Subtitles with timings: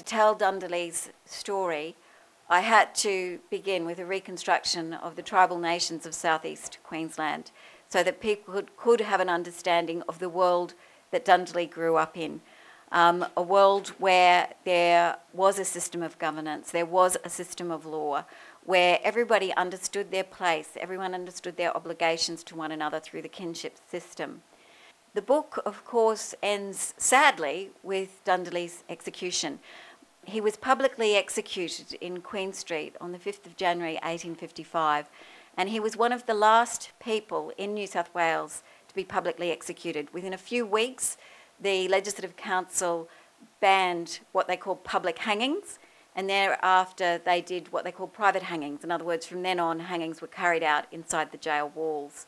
[0.00, 1.94] to tell Dundalli's story,
[2.48, 7.50] I had to begin with a reconstruction of the tribal nations of southeast Queensland
[7.90, 10.72] so that people could, have an understanding of the world
[11.10, 12.40] that Dundalli grew up in.
[12.90, 17.84] Um, a world where there was a system of governance, there was a system of
[17.84, 18.24] law,
[18.64, 23.76] where everybody understood their place, everyone understood their obligations to one another through the kinship
[23.86, 24.40] system.
[25.12, 29.58] The book, of course, ends sadly with Dundalli's execution.
[30.26, 35.08] He was publicly executed in Queen Street on the 5th of January 1855,
[35.56, 39.50] and he was one of the last people in New South Wales to be publicly
[39.50, 40.12] executed.
[40.12, 41.16] Within a few weeks,
[41.58, 43.08] the Legislative Council
[43.60, 45.78] banned what they called public hangings,
[46.14, 48.84] and thereafter they did what they called private hangings.
[48.84, 52.26] In other words, from then on, hangings were carried out inside the jail walls.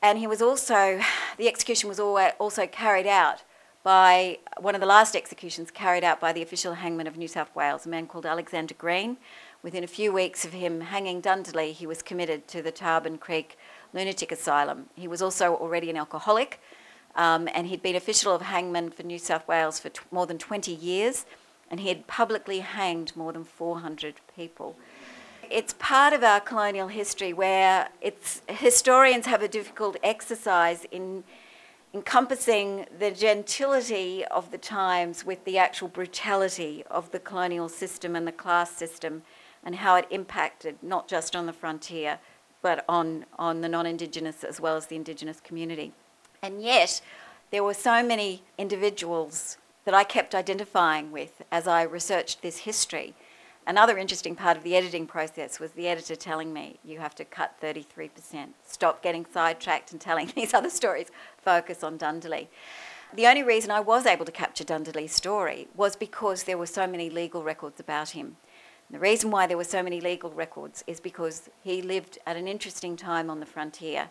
[0.00, 1.00] And he was also,
[1.36, 3.42] the execution was also carried out
[3.82, 7.54] by one of the last executions carried out by the official hangman of New South
[7.54, 9.16] Wales, a man called Alexander Green.
[9.62, 13.58] Within a few weeks of him hanging Dundalli, he was committed to the Tarban Creek
[13.92, 14.86] Lunatic Asylum.
[14.94, 16.60] He was also already an alcoholic,
[17.16, 20.72] um, and he'd been official of hangman for New South Wales for more than 20
[20.72, 21.26] years,
[21.70, 24.76] and he had publicly hanged more than 400 people.
[25.50, 27.88] It's part of our colonial history where
[28.48, 31.24] historians have a difficult exercise in
[31.94, 38.26] encompassing the gentility of the times with the actual brutality of the colonial system and
[38.26, 39.22] the class system
[39.64, 42.18] and how it impacted not just on the frontier
[42.62, 45.92] but on, on the non Indigenous as well as the Indigenous community.
[46.42, 47.00] And yet,
[47.50, 53.14] there were so many individuals that I kept identifying with as I researched this history.
[53.64, 57.24] Another interesting part of the editing process was the editor telling me, you have to
[57.24, 62.48] cut 33%, stop getting sidetracked and telling these other stories, focus on Dundalli.
[63.14, 66.88] The only reason I was able to capture Dundalli's story was because there were so
[66.88, 68.36] many legal records about him.
[68.88, 72.36] And the reason why there were so many legal records is because he lived at
[72.36, 74.08] an interesting time on the frontier.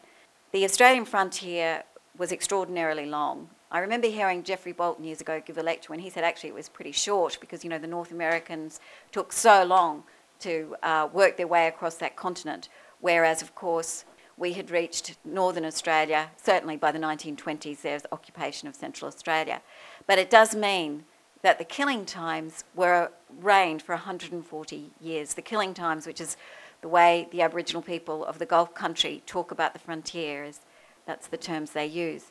[0.54, 1.84] The Australian frontier
[2.18, 3.50] was extraordinarily long.
[3.74, 6.56] I remember hearing Geoffrey Bolton years ago give a lecture when he said actually it
[6.56, 8.82] was pretty short because you know the North Americans
[9.14, 10.04] took so long
[10.40, 12.68] to uh, work their way across that continent,
[13.00, 14.04] whereas of course
[14.36, 16.32] we had reached northern Australia.
[16.36, 19.62] Certainly by the 1920s there's occupation of Central Australia,
[20.06, 21.06] but it does mean
[21.42, 23.10] that the killing times were
[23.40, 25.34] reigned for 140 years.
[25.34, 26.36] The killing times, which is
[26.82, 30.60] the way the Aboriginal people of the Gulf country talk about the frontier, is
[31.06, 32.31] that's the terms they use.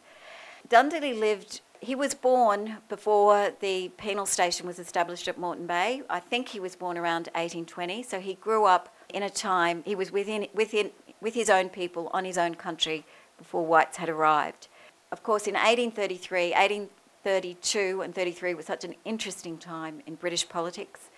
[0.69, 6.03] Dundalli lived, he was born before the penal station was established at Moreton Bay.
[6.09, 9.95] I think he was born around 1820, so he grew up in a time, he
[9.95, 10.91] was within, within,
[11.21, 13.05] with his own people on his own country
[13.39, 14.69] before whites had arrived.
[15.11, 21.11] Of course, in 1833, 1832 and 33 was such an interesting time in British politics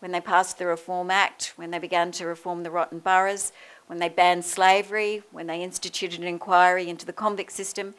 [0.00, 3.52] when they passed the Reform Act, when they began to reform the rotten boroughs,
[3.86, 7.94] when they banned slavery, when they instituted an inquiry into the convict system.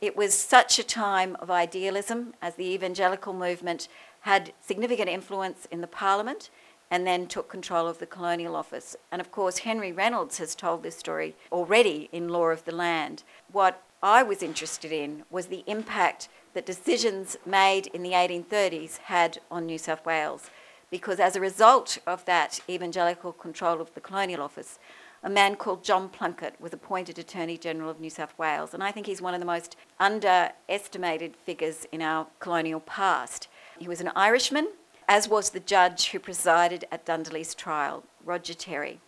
[0.00, 3.88] It was such a time of idealism as the evangelical movement
[4.20, 6.50] had significant influence in the parliament
[6.90, 8.94] and then took control of the colonial office.
[9.10, 13.22] And of course, Henry Reynolds has told this story already in Law of the Land.
[13.50, 19.38] What I was interested in was the impact that decisions made in the 1830s had
[19.50, 20.50] on New South Wales,
[20.90, 24.78] because as a result of that evangelical control of the colonial office,
[25.22, 28.92] a man called John Plunkett was appointed Attorney General of New South Wales, and I
[28.92, 33.48] think he's one of the most underestimated figures in our colonial past.
[33.78, 34.68] He was an Irishman,
[35.08, 39.00] as was the judge who presided at Dundalli's trial, Roger Therry.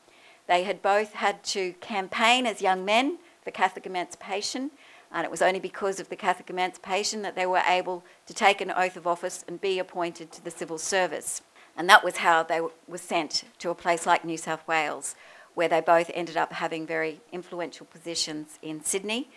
[0.47, 4.71] They had both had to campaign as young men for Catholic emancipation,
[5.13, 8.61] and it was only because of the Catholic emancipation that they were able to take
[8.61, 11.43] an oath of office and be appointed to the civil service.
[11.77, 15.15] And that was how they were sent to a place like New South Wales,
[15.59, 19.29] where they both ended up having very influential positions in Sydney.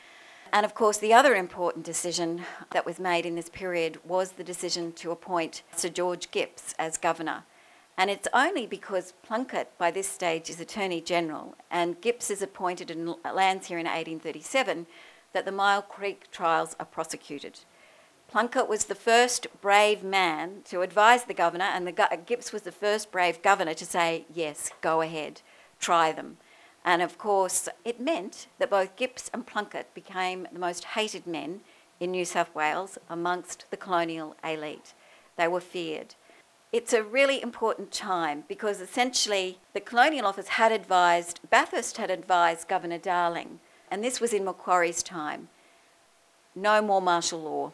[0.53, 2.43] And of course, the other important decision
[2.73, 6.99] that was made in this period was the decision to appoint Sir George Gipps as
[6.99, 7.45] governor.
[7.97, 12.91] And it's only because Plunkett, by this stage, is Attorney General and Gipps is appointed
[12.91, 14.85] and lands here in 1837
[15.33, 17.61] that the Myall Creek trials are prosecuted.
[18.27, 22.71] Plunkett was the first brave man to advise the governor, and the, Gipps was the
[22.71, 25.41] first brave governor to say, yes, go ahead
[25.81, 26.37] try them.
[26.85, 31.59] And of course, it meant that both Gipps and Plunkett became the most hated men
[31.99, 34.93] in New South Wales amongst the colonial elite.
[35.37, 36.15] They were feared.
[36.71, 42.69] It's a really important time because essentially the Colonial Office had advised, Bathurst had advised
[42.69, 43.59] Governor Darling,
[43.91, 45.49] and this was in Macquarie's time
[46.55, 47.71] no more martial law.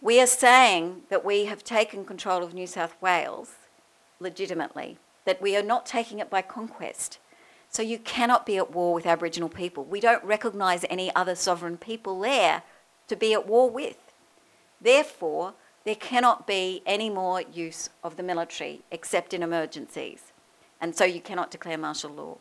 [0.00, 3.54] We are saying that we have taken control of New South Wales
[4.18, 7.18] legitimately, that we are not taking it by conquest.
[7.68, 9.84] So you cannot be at war with Aboriginal people.
[9.84, 12.62] We don't recognise any other sovereign people there
[13.08, 13.98] to be at war with.
[14.80, 20.32] Therefore, there cannot be any more use of the military except in emergencies.
[20.80, 22.38] And so you cannot declare martial law.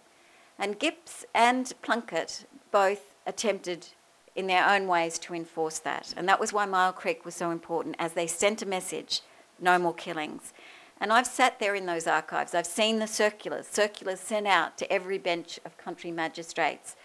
[0.58, 3.88] And Gipps and Plunkett both attempted
[4.36, 6.14] in their own ways to enforce that.
[6.18, 9.22] And that was why Myall Creek was so important, as they sent a message
[9.60, 10.54] no more killings.
[11.02, 12.54] And I've sat there in those archives.
[12.54, 16.96] I've seen the circulars, circulars sent out to every bench of country magistrates.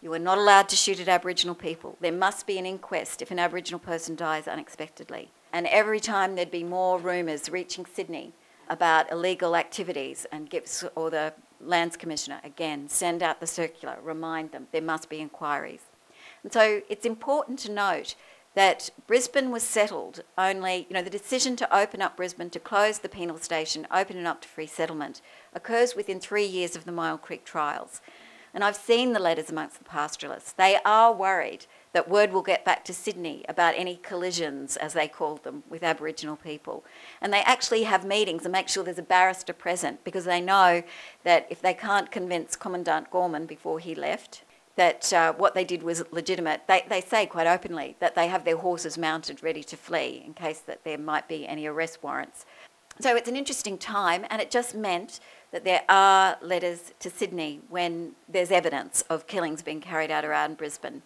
[0.00, 1.96] You are not allowed to shoot at Aboriginal people.
[2.00, 5.30] There must be an inquest if an Aboriginal person dies unexpectedly.
[5.52, 8.32] And every time there'd be more rumours reaching Sydney
[8.68, 14.52] about illegal activities, and Gipps or the Lands Commissioner, again, send out the circular, remind
[14.52, 15.82] them there must be inquiries.
[16.42, 18.14] And so it's important to note
[18.54, 22.98] that Brisbane was settled only, you know, the decision to open up Brisbane, to close
[22.98, 25.22] the penal station, open it up to free settlement,
[25.54, 28.00] occurs within three years of the Myall Creek trials.
[28.54, 30.52] And I've seen the letters amongst the pastoralists.
[30.52, 35.08] They are worried that word will get back to Sydney about any collisions, as they
[35.08, 36.84] called them, with Aboriginal people.
[37.20, 40.82] And they actually have meetings and make sure there's a barrister present because they know
[41.24, 44.42] that if they can't convince Commandant Gorman before he left,
[44.76, 46.62] that uh, what they did was legitimate.
[46.66, 50.34] They, they say quite openly that they have their horses mounted ready to flee in
[50.34, 52.46] case that there might be any arrest warrants.
[53.00, 55.20] So it's an interesting time, and it just meant
[55.50, 60.56] that there are letters to Sydney when there's evidence of killings being carried out around
[60.56, 61.02] Brisbane.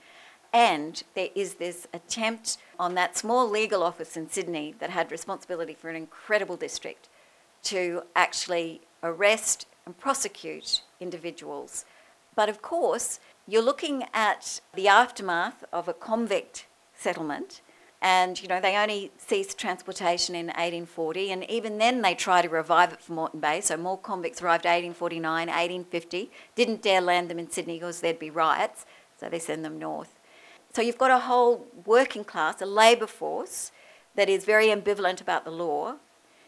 [0.53, 5.75] And there is this attempt on that small legal office in Sydney that had responsibility
[5.75, 7.09] for an incredible district
[7.65, 11.85] to actually arrest and prosecute individuals.
[12.35, 17.61] But of course, you're looking at the aftermath of a convict settlement
[18.03, 22.49] and you know they only ceased transportation in 1840 and even then they try to
[22.49, 27.39] revive it for moreton bay so more convicts arrived 1849 1850 didn't dare land them
[27.39, 28.85] in sydney because there'd be riots
[29.19, 30.19] so they send them north.
[30.73, 33.73] So you've got a whole working class a labour force
[34.15, 35.97] that is very ambivalent about the law.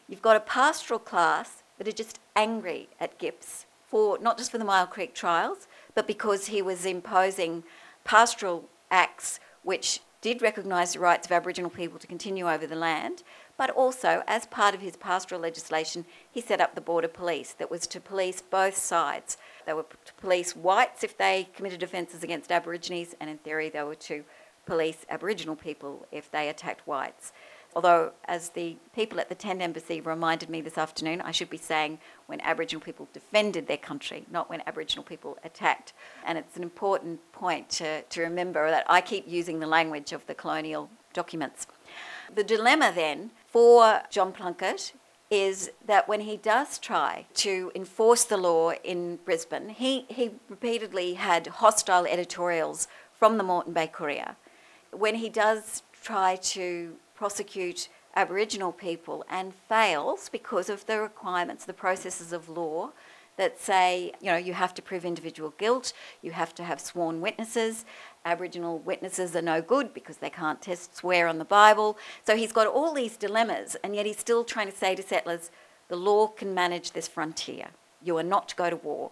[0.08, 4.58] You've got a pastoral class that are just angry at gipps for not just for
[4.58, 7.64] the myall creek trials but because he was imposing
[8.05, 13.23] pastoral acts which did recognise the rights of Aboriginal people to continue over the land,
[13.56, 17.70] but also, as part of his pastoral legislation, he set up the Border Police that
[17.70, 19.37] was to police both sides.
[19.67, 23.82] They were to police whites if they committed offences against Aborigines, and in theory, they
[23.82, 24.25] were to
[24.67, 27.32] police Aboriginal people if they attacked whites.
[27.76, 31.59] Although, as the people at the Tent Embassy reminded me this afternoon, I should be
[31.59, 35.93] saying when Aboriginal people defended their country, not when Aboriginal people attacked.
[36.26, 40.26] And it's an important point to, to remember that I keep using the language of
[40.26, 41.67] the colonial documents.
[42.35, 44.93] The dilemma then for John Plunkett
[45.31, 51.15] is that when he does try to enforce the law in Brisbane, he, he repeatedly
[51.15, 52.88] had hostile editorials
[53.19, 54.37] from the Moreton Bay Courier.
[54.91, 61.73] When he does try to prosecute Aboriginal people and fails because of the requirements, the
[61.73, 62.91] processes of law
[63.37, 65.93] that say, you know, you have to prove individual guilt,
[66.23, 67.85] you have to have sworn witnesses.
[68.25, 71.99] Aboriginal witnesses are no good because they can't test swear on the Bible.
[72.25, 75.50] So he's got all these dilemmas, and yet he's still trying to say to settlers,
[75.88, 77.69] the law can manage this frontier.
[78.01, 79.10] You are not to go to war.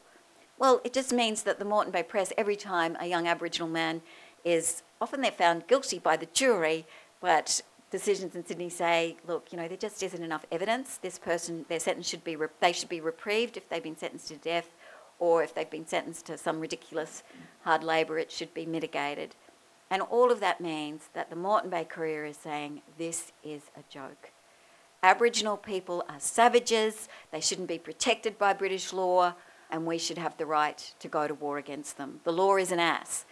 [0.58, 4.02] Well, it just means that the Moreton Bay Press, every time a young Aboriginal man
[4.44, 6.86] is often they're found guilty by the jury,
[7.20, 10.98] but decisions in Sydney say, look, you know, there just isn't enough evidence.
[10.98, 14.36] This person, their sentence should be, they should be reprieved if they've been sentenced to
[14.36, 14.70] death,
[15.18, 17.22] or if they've been sentenced to some ridiculous
[17.62, 19.34] hard labour, it should be mitigated.
[19.90, 23.84] And all of that means that the Moreton Bay Courier is saying this is a
[23.88, 24.30] joke.
[25.02, 29.34] Aboriginal people are savages, they shouldn't be protected by British law,
[29.70, 32.20] and we should have the right to go to war against them.
[32.24, 33.24] The law is an ass.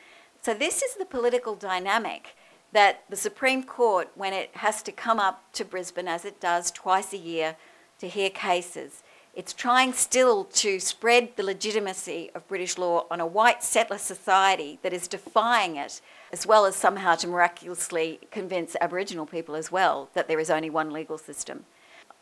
[0.42, 2.36] So, this is the political dynamic
[2.74, 6.70] that the Supreme Court, when it has to come up to Brisbane, as it does
[6.70, 7.56] twice a year,
[8.00, 13.26] to hear cases, it's trying still to spread the legitimacy of British law on a
[13.26, 16.00] white settler society that is defying it,
[16.32, 20.70] as well as somehow to miraculously convince Aboriginal people as well that there is only
[20.70, 21.64] one legal system.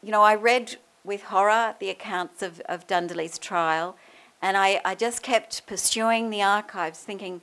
[0.02, 3.96] You know, I read with horror the accounts of, of Dundalli's trial,
[4.42, 7.40] and I, I just kept pursuing the archives, thinking,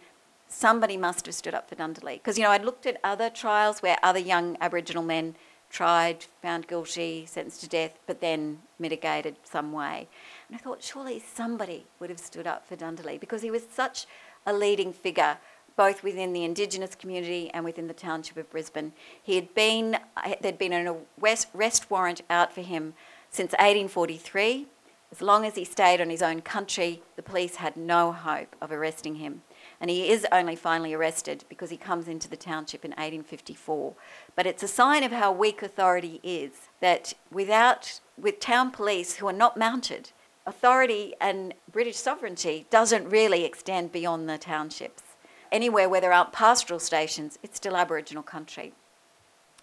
[0.50, 2.15] somebody must have stood up for Dundalli.
[2.15, 5.36] Because, you know, I'd looked at other trials where other young Aboriginal men
[5.70, 10.08] tried, found guilty, sentenced to death, but then mitigated some way.
[10.48, 14.08] And I thought, surely somebody would have stood up for Dundalli because he was such
[14.46, 15.38] a leading figure,
[15.75, 18.94] both within the Indigenous community and within the township of Brisbane.
[19.22, 19.98] He had been,
[20.41, 22.96] there'd been an arrest warrant out for him
[23.29, 24.65] since 1843.
[25.12, 28.72] As long as he stayed on his own country, the police had no hope of
[28.72, 29.41] arresting him.
[29.81, 33.93] And he is only finally arrested because he comes into the township in 1854.
[34.36, 39.27] But it's a sign of how weak authority is that without, with town police who
[39.27, 40.12] are not mounted,
[40.45, 45.03] authority and British sovereignty doesn't really extend beyond the townships.
[45.51, 48.74] Anywhere where there aren't pastoral stations, it's still Aboriginal country.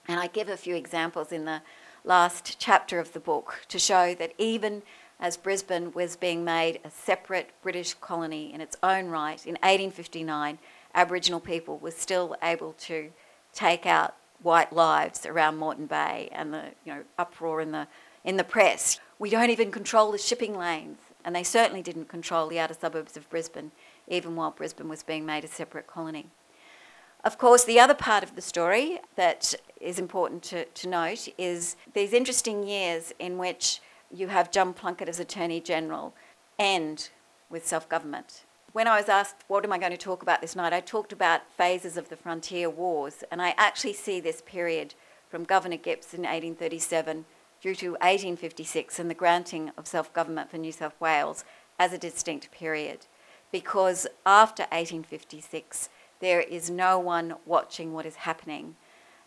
[0.09, 1.63] And I give a few examples in the
[2.05, 4.83] last chapter of the book to show that even
[5.19, 10.59] as Brisbane was being made a separate British colony in its own right in 1859,
[10.95, 13.11] Aboriginal people were still able to
[13.53, 17.89] take out white lives around Moreton Bay and the you know, uproar in the,
[18.25, 20.99] in the press we don't even control the shipping lanes.
[21.25, 23.73] And they certainly didn't control the outer suburbs of Brisbane,
[24.07, 26.27] even while Brisbane was being made a separate colony.
[27.25, 31.75] Of course, the other part of the story that is important to, to note is
[31.95, 33.81] these interesting years in which
[34.13, 36.15] you have John Plunkett as Attorney General
[36.59, 37.09] and
[37.51, 38.45] with self government.
[38.73, 41.13] When I was asked, what am I going to talk about this night, I talked
[41.13, 44.95] about phases of the frontier wars, and I actually see this period
[45.31, 47.25] from Governor Gipps in 1837
[47.61, 51.45] through to 1856 and the granting of self government for New South Wales
[51.79, 53.07] as a distinct period.
[53.51, 55.89] Because after 1856,
[56.21, 58.77] there is no one watching what is happening.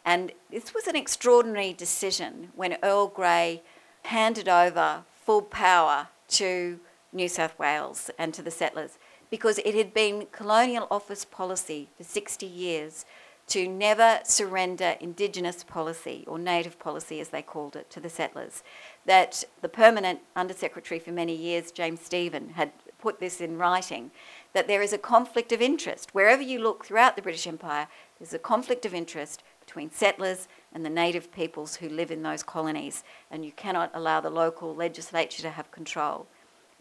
[0.06, 3.62] And this was an extraordinary decision when Earl Grey
[4.04, 6.80] handed over full power to
[7.12, 8.98] New South Wales and to the settlers
[9.30, 13.06] because it had been colonial office policy for 60 years
[13.50, 18.64] to never surrender Indigenous policy, or native policy as they called it, to the settlers.
[19.06, 24.12] That the permanent Undersecretary for many years, James Stephen, had put this in writing
[24.54, 26.14] that there is a conflict of interest.
[26.14, 27.88] Wherever you look throughout the British Empire,
[28.20, 32.44] there's a conflict of interest between settlers and the native peoples who live in those
[32.44, 36.28] colonies, and you cannot allow the local legislature to have control.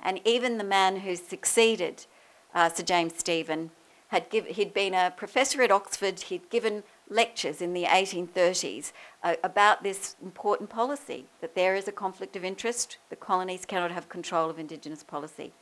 [0.02, 2.07] And even the man who succeeded
[2.54, 3.71] uh, Sir James Stephen
[4.09, 8.92] had give, he'd been a professor at Oxford, he'd given lectures in the 1830s
[9.23, 13.90] uh, about this important policy that there is a conflict of interest, the colonies cannot
[13.90, 15.52] have control of Indigenous policy.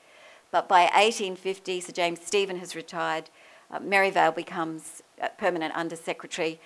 [0.51, 3.31] But by 1850, Sir James Stephen has retired,
[3.71, 5.03] uh, Merivale becomes
[5.39, 6.61] permanent Under Secretary,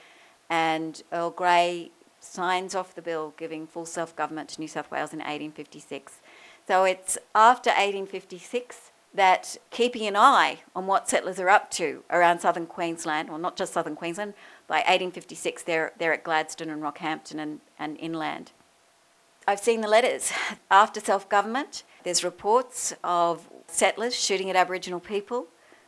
[0.51, 5.13] and Earl Grey signs off the bill giving full self government to New South Wales
[5.13, 6.21] in 1856.
[6.67, 12.41] So it's after 1856 that keeping an eye on what settlers are up to around
[12.41, 14.35] southern Queensland, or not just southern Queensland,
[14.69, 18.53] by 1856 they're, they're at Gladstone and Rockhampton and, and inland.
[19.49, 20.33] I've seen the letters.
[20.71, 25.47] After self government, there's reports of settlers shooting at Aboriginal people.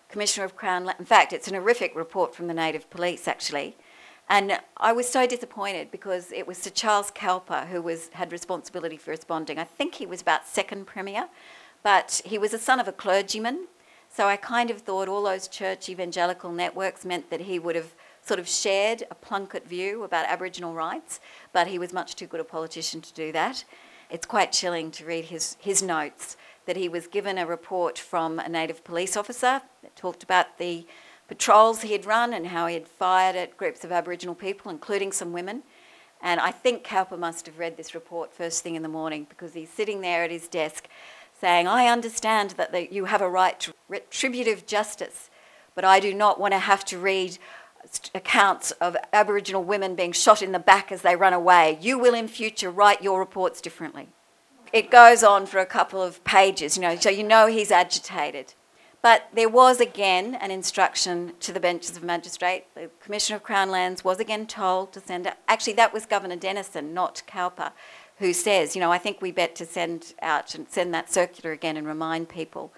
[0.08, 3.76] Commissioner of Crown, in fact, it's an horrific report from the Native Police actually.
[4.32, 8.96] And I was so disappointed because it was Sir Charles Cowper who was, had responsibility
[8.96, 9.58] for responding.
[9.58, 11.28] I think he was about second Premier
[11.82, 13.66] but he was a son of a clergyman,
[14.08, 17.94] so I kind of thought all those church evangelical networks meant that he would have
[18.22, 21.20] sort of shared a Plunkett view about Aboriginal rights,
[21.52, 23.64] but he was much too good a politician to do that.
[24.10, 28.38] It's quite chilling to read his, his notes that he was given a report from
[28.38, 30.86] a native police officer that talked about the
[31.32, 35.10] patrols he had run and how he had fired at groups of Aboriginal people, including
[35.10, 35.62] some women.
[36.20, 39.54] And I think Cowper must have read this report first thing in the morning because
[39.54, 40.88] he's sitting there at his desk
[41.40, 45.30] saying, I understand that the, you have a right to retributive justice,
[45.74, 47.38] but I do not want to have to read
[48.14, 51.78] accounts of Aboriginal women being shot in the back as they run away.
[51.80, 54.08] You will in future write your reports differently.
[54.70, 58.52] It goes on for a couple of pages, you know, so you know he's agitated.
[59.02, 62.66] But there was again an instruction to the benches of magistrate.
[62.76, 65.26] The Commissioner of Crown Lands was again told to send.
[65.26, 67.72] Out, actually, that was Governor Denison, not Cowper,
[68.18, 71.50] who says, you know, I think we bet to send out and send that circular
[71.50, 72.72] again and remind people.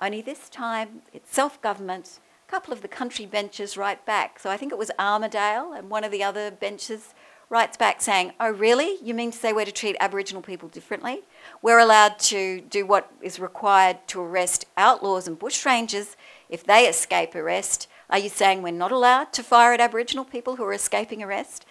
[0.00, 2.20] Only this time it's self government.
[2.46, 4.38] A couple of the country benches write back.
[4.38, 7.14] So I think it was Armidale and one of the other benches
[7.48, 8.96] writes back saying, Oh, really?
[9.02, 11.20] You mean to say we're to treat Aboriginal people differently?
[11.62, 16.16] We're allowed to do what is required to arrest outlaws and bushrangers
[16.48, 17.88] if they escape arrest.
[18.10, 21.66] Are you saying we're not allowed to fire at Aboriginal people who are escaping arrest?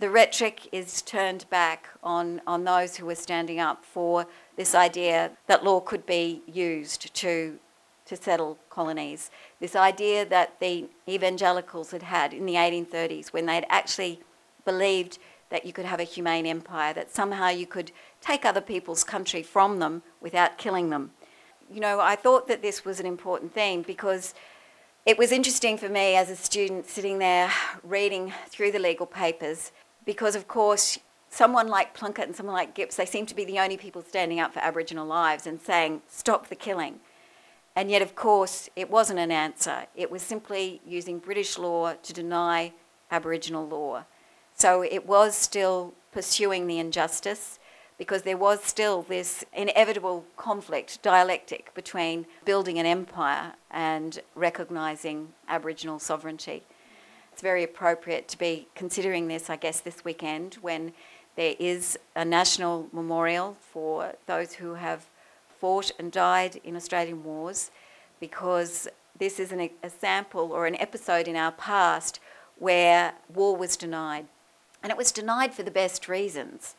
[0.00, 5.30] the rhetoric is turned back on, on those who are standing up for this idea
[5.46, 7.58] that law could be used to,
[8.06, 9.30] to settle colonies.
[9.60, 14.20] This idea that the evangelicals had had in the 1830s when they'd actually
[14.64, 15.18] believed
[15.50, 19.42] that you could have a humane empire, that somehow you could take other people's country
[19.42, 21.10] from them without killing them.
[21.72, 24.34] You know, I thought that this was an important theme because
[25.06, 27.50] It was interesting for me as a student sitting there
[27.82, 29.72] reading through the legal papers
[30.04, 30.98] because, of course,
[31.30, 34.40] someone like Plunkett and someone like Gipps, they seem to be the only people standing
[34.40, 37.00] up for Aboriginal lives and saying, stop the killing.
[37.74, 39.86] And yet, of course, it wasn't an answer.
[39.96, 42.74] It was simply using British law to deny
[43.10, 44.04] Aboriginal law.
[44.60, 47.58] So it was still pursuing the injustice
[47.96, 55.98] because there was still this inevitable conflict, dialectic between building an empire and recognising Aboriginal
[55.98, 56.62] sovereignty.
[57.32, 60.92] It's very appropriate to be considering this, I guess, this weekend when
[61.36, 65.06] there is a national memorial for those who have
[65.58, 67.70] fought and died in Australian wars
[68.20, 68.88] because
[69.18, 72.20] this is an, a sample or an episode in our past
[72.58, 74.26] where war was denied.
[74.82, 76.74] And it was denied for the best reasons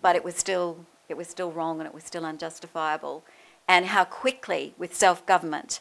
[0.00, 3.24] but it was still it was still wrong and it was still unjustifiable.
[3.66, 5.80] And how quickly, with self government,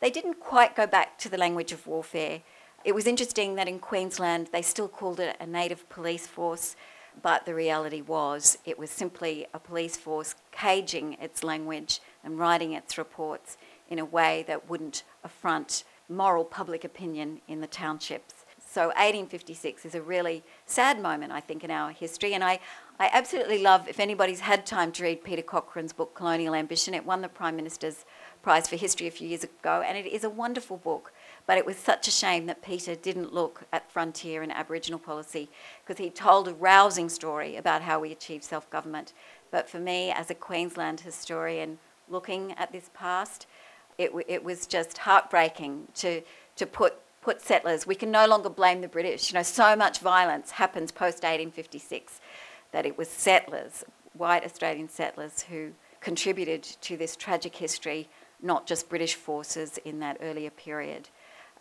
[0.00, 2.42] they didn't quite go back to the language of warfare.
[2.84, 6.76] It was interesting that in Queensland they still called it a native police force,
[7.22, 12.72] but the reality was it was simply a police force caging its language and writing
[12.72, 13.56] its reports
[13.88, 18.43] in a way that wouldn't affront moral public opinion in the townships.
[18.74, 22.34] So 1856 is a really sad moment, I think, in our history.
[22.34, 22.58] And I,
[22.98, 27.06] I absolutely love, if anybody's had time to read Peter Cochrane's book, Colonial Ambition, it
[27.06, 28.04] won the Prime Minister's
[28.42, 31.12] Prize for History a few years ago, and it is a wonderful book.
[31.46, 35.48] But it was such a shame that Peter didn't look at frontier and Aboriginal policy
[35.86, 39.12] because he told a rousing story about how we achieved self government.
[39.52, 41.78] But for me, as a Queensland historian
[42.08, 43.46] looking at this past,
[43.98, 46.22] it, it was just heartbreaking to,
[46.56, 47.86] to put, put settlers.
[47.86, 49.30] We can no longer blame the British.
[49.30, 52.20] You know, so much violence happens post 1856
[52.70, 58.10] that it was settlers, white Australian settlers, who contributed to this tragic history,
[58.42, 61.08] not just British forces in that earlier period.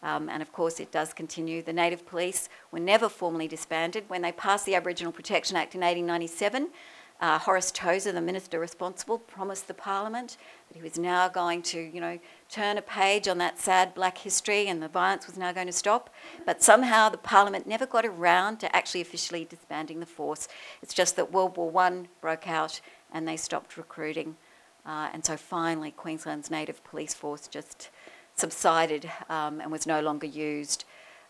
[0.01, 1.62] Um, and of course, it does continue.
[1.62, 4.03] The Native Police were never formally disbanded.
[4.10, 6.72] When they passed the Aboriginal Protection Act in 1897,
[7.20, 11.79] uh, Horace Tozer, the minister responsible, promised the Parliament that he was now going to,
[11.79, 15.51] you know, turn a page on that sad black history and the violence was now
[15.51, 16.09] going to stop.
[16.46, 20.48] But somehow the Parliament never got around to actually officially disbanding the force.
[20.81, 24.35] It's just that World War One broke out and they stopped recruiting.
[24.85, 27.90] Uh, and so finally, Queensland's native police force just
[28.35, 30.83] subsided um, and was no longer used.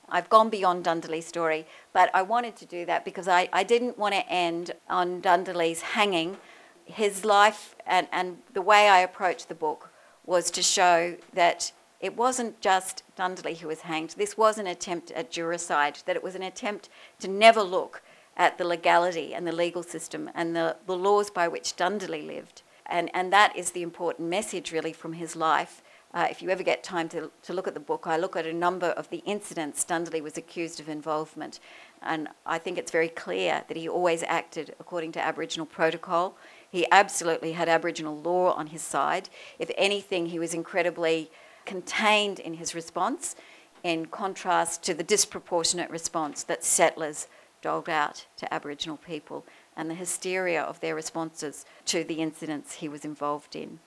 [0.09, 3.97] I've gone beyond Dundalli's story, but I wanted to do that because I, I didn't
[3.97, 6.37] want to end on Dundalli's hanging.
[6.85, 9.89] His life and, and the way I approached the book
[10.25, 14.15] was to show that it wasn't just Dundalli who was hanged.
[14.17, 16.89] This was an attempt at juricide, that it was an attempt
[17.19, 18.01] to never look
[18.35, 22.61] at the legality and the legal system and the, the laws by which Dundalli lived.
[22.85, 25.82] And, and that is the important message, really, from his life.
[26.13, 28.45] Uh, if you ever get time to, to look at the book, I look at
[28.45, 31.59] a number of the incidents Dundalli was accused of involvement.
[32.03, 36.37] And I think it's very clear that he always acted according to Aboriginal protocol.
[36.69, 39.29] He absolutely had Aboriginal law on his side.
[39.57, 41.31] If anything, he was incredibly
[41.65, 43.35] contained in his response,
[43.83, 47.27] in contrast to the disproportionate response that settlers
[47.61, 49.45] doled out to Aboriginal people
[49.75, 53.79] and the hysteria of their responses to the incidents he was involved in.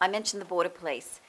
[0.00, 1.20] I mentioned the Border Police.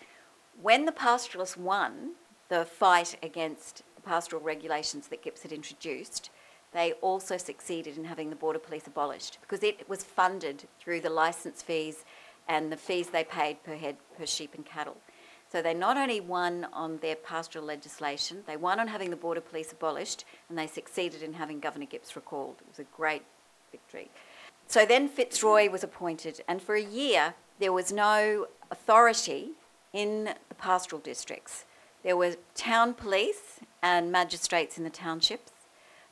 [0.59, 2.13] When the pastoralists won
[2.49, 6.29] the fight against the pastoral regulations that Gipps had introduced,
[6.73, 11.09] they also succeeded in having the Border Police abolished because it was funded through the
[11.09, 12.05] licence fees
[12.47, 14.97] and the fees they paid per head per sheep and cattle.
[15.51, 19.41] So they not only won on their pastoral legislation, they won on having the Border
[19.41, 22.55] Police abolished, and they succeeded in having Governor Gipps recalled.
[22.61, 23.23] It was a great
[23.69, 24.09] victory.
[24.67, 29.51] So then Fitzroy was appointed, and for a year there was no authority
[29.93, 31.65] in the pastoral districts.
[32.03, 35.51] There were town police and magistrates in the townships,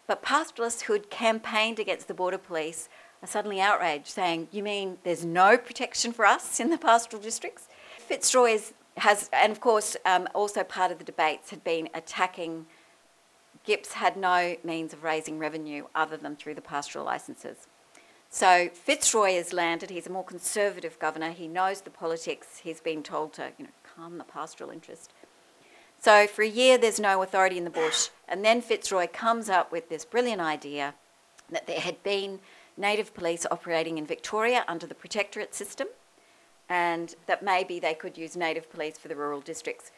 [0.08, 2.90] but pastoralists who had campaigned against the border police
[3.22, 7.68] are suddenly outraged, saying, You mean there's no protection for us in the pastoral districts?
[7.98, 12.66] Fitzroy is, has, and of course, um, also part of the debates had been attacking.
[13.66, 17.68] Gipps had no means of raising revenue other than through the pastoral licences.
[18.30, 19.90] So Fitzroy has landed.
[19.90, 21.32] He's a more conservative governor.
[21.32, 22.60] He knows the politics.
[22.64, 25.12] He's been told to, you know, calm the pastoral interest.
[26.00, 28.10] So for a year, there's no authority in the bush.
[28.28, 30.94] And then Fitzroy comes up with this brilliant idea
[31.50, 32.40] that there had been
[32.78, 35.88] native police operating in Victoria under the protectorate system,
[36.70, 39.92] and that maybe they could use native police for the rural districts.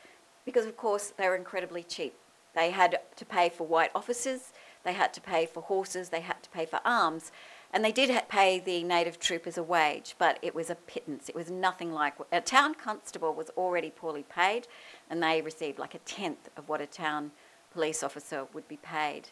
[0.46, 2.15] Because, of course, they were incredibly cheap.
[2.56, 6.41] They had to pay for white officers, they had to pay for horses, they had
[6.41, 7.32] to pay for arms.
[7.73, 11.29] And they did pay the native troopers a wage, but it was a pittance.
[11.29, 14.67] It was nothing like a town constable was already poorly paid,
[15.10, 17.31] and they received like a tenth of what a town
[17.73, 19.29] police officer would be paid.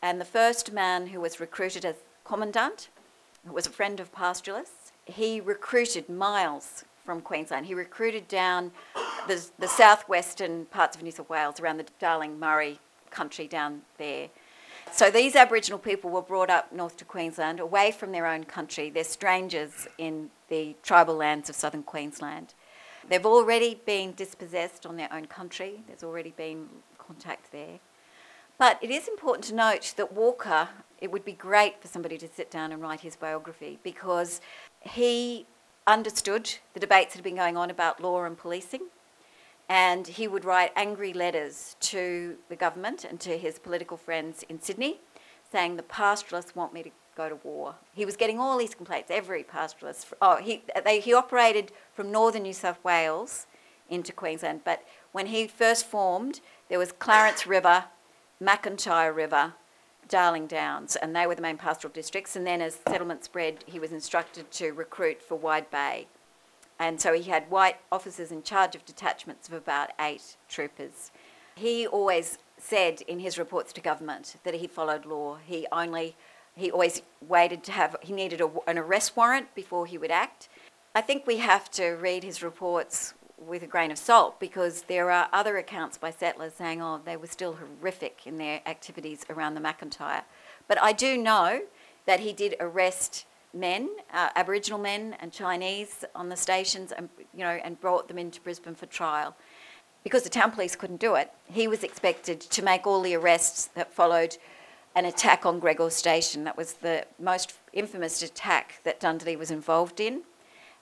[0.00, 2.88] And the first man who was recruited as commandant,
[3.44, 7.66] who was a friend of pastoralists, he recruited miles from Queensland.
[7.66, 8.70] He recruited down
[9.26, 12.78] the, the southwestern parts of New South Wales, around the Darling Murray
[13.10, 14.28] country down there.
[14.90, 18.90] So these Aboriginal people were brought up north to Queensland, away from their own country.
[18.90, 22.54] They're strangers in the tribal lands of southern Queensland.
[23.08, 25.82] They've already been dispossessed on their own country.
[25.86, 26.68] There's already been
[26.98, 27.80] contact there.
[28.58, 30.68] But it is important to note that Walker,
[31.00, 34.40] it would be great for somebody to sit down and write his biography because
[34.80, 35.46] he
[35.86, 38.82] understood the debates that had been going on about law and policing.
[39.72, 44.60] And he would write angry letters to the government and to his political friends in
[44.60, 45.00] Sydney
[45.50, 47.76] saying, The pastoralists want me to go to war.
[47.94, 50.12] He was getting all these complaints, every pastoralist.
[50.20, 53.46] Oh, he, they, he operated from northern New South Wales
[53.88, 54.60] into Queensland.
[54.62, 57.84] But when he first formed, there was Clarence River,
[58.42, 59.54] McIntyre River,
[60.06, 62.36] Darling Downs, and they were the main pastoral districts.
[62.36, 66.08] And then as settlement spread, he was instructed to recruit for Wide Bay.
[66.82, 71.12] And so he had white officers in charge of detachments of about eight troopers.
[71.54, 75.38] He always said in his reports to government that he followed law.
[75.46, 76.16] He only,
[76.56, 80.48] he always waited to have, he needed a, an arrest warrant before he would act.
[80.92, 85.08] I think we have to read his reports with a grain of salt because there
[85.12, 89.54] are other accounts by settlers saying, oh, they were still horrific in their activities around
[89.54, 90.22] the McIntyre.
[90.66, 91.62] But I do know
[92.06, 97.40] that he did arrest men, uh, Aboriginal men and Chinese on the stations, and you
[97.40, 99.34] know, and brought them into Brisbane for trial.
[100.04, 103.66] Because the town police couldn't do it, he was expected to make all the arrests
[103.74, 104.36] that followed
[104.94, 106.44] an attack on Gregor Station.
[106.44, 110.22] That was the most infamous attack that Dundee was involved in.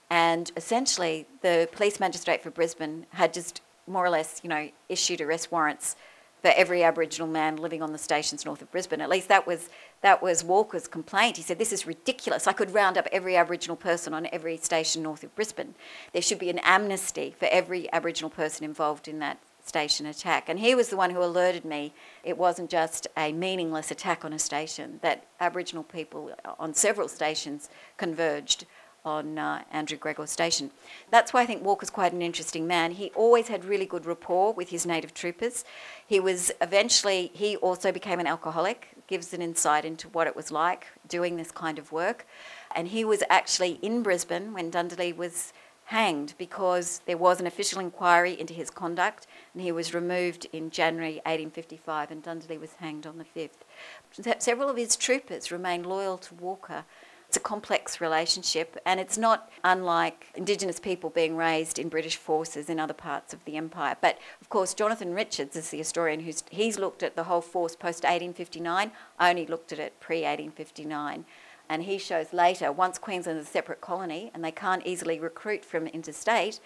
[0.09, 5.21] And essentially, the police magistrate for Brisbane had just more or less, you know, issued
[5.21, 5.95] arrest warrants
[6.41, 9.01] for every Aboriginal man living on the stations north of Brisbane.
[9.01, 9.69] At least that was
[10.01, 11.37] that was Walker's complaint.
[11.37, 12.47] He said, "This is ridiculous.
[12.47, 15.75] I could round up every Aboriginal person on every station north of Brisbane.
[16.11, 20.59] There should be an amnesty for every Aboriginal person involved in that station attack." And
[20.59, 24.39] he was the one who alerted me it wasn't just a meaningless attack on a
[24.39, 28.65] station; that Aboriginal people on several stations converged
[29.03, 30.71] on uh, Andrew Gregor Station.
[31.09, 32.91] That's why I think Walker's quite an interesting man.
[32.91, 35.65] He always had really good rapport with his native troopers.
[36.05, 40.51] He was eventually, he also became an alcoholic, gives an insight into what it was
[40.51, 42.27] like doing this kind of work.
[42.75, 45.53] And he was actually in Brisbane when Dundee was
[45.85, 50.69] hanged because there was an official inquiry into his conduct and he was removed in
[50.69, 54.39] January 1855 and Dundee was hanged on the 5th.
[54.39, 56.85] Several of his troopers remained loyal to Walker
[57.31, 62.69] it's a complex relationship, and it's not unlike Indigenous people being raised in British forces
[62.69, 63.95] in other parts of the empire.
[64.01, 67.73] But of course, Jonathan Richards is the historian who's he's looked at the whole force
[67.73, 68.91] post 1859.
[69.17, 71.23] I only looked at it pre 1859.
[71.69, 75.63] And he shows later, once Queensland is a separate colony and they can't easily recruit
[75.63, 76.59] from interstate,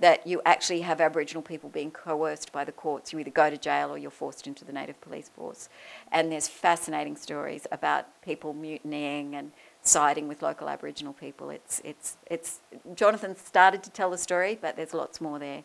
[0.00, 3.12] that you actually have Aboriginal people being coerced by the courts.
[3.12, 5.70] You either go to jail or you're forced into the native police force.
[6.12, 11.50] And there's fascinating stories about people mutinying and siding with local Aboriginal people.
[11.50, 12.60] It's, it's, it's,
[12.94, 15.64] Jonathan started to tell the story, but there's lots more there.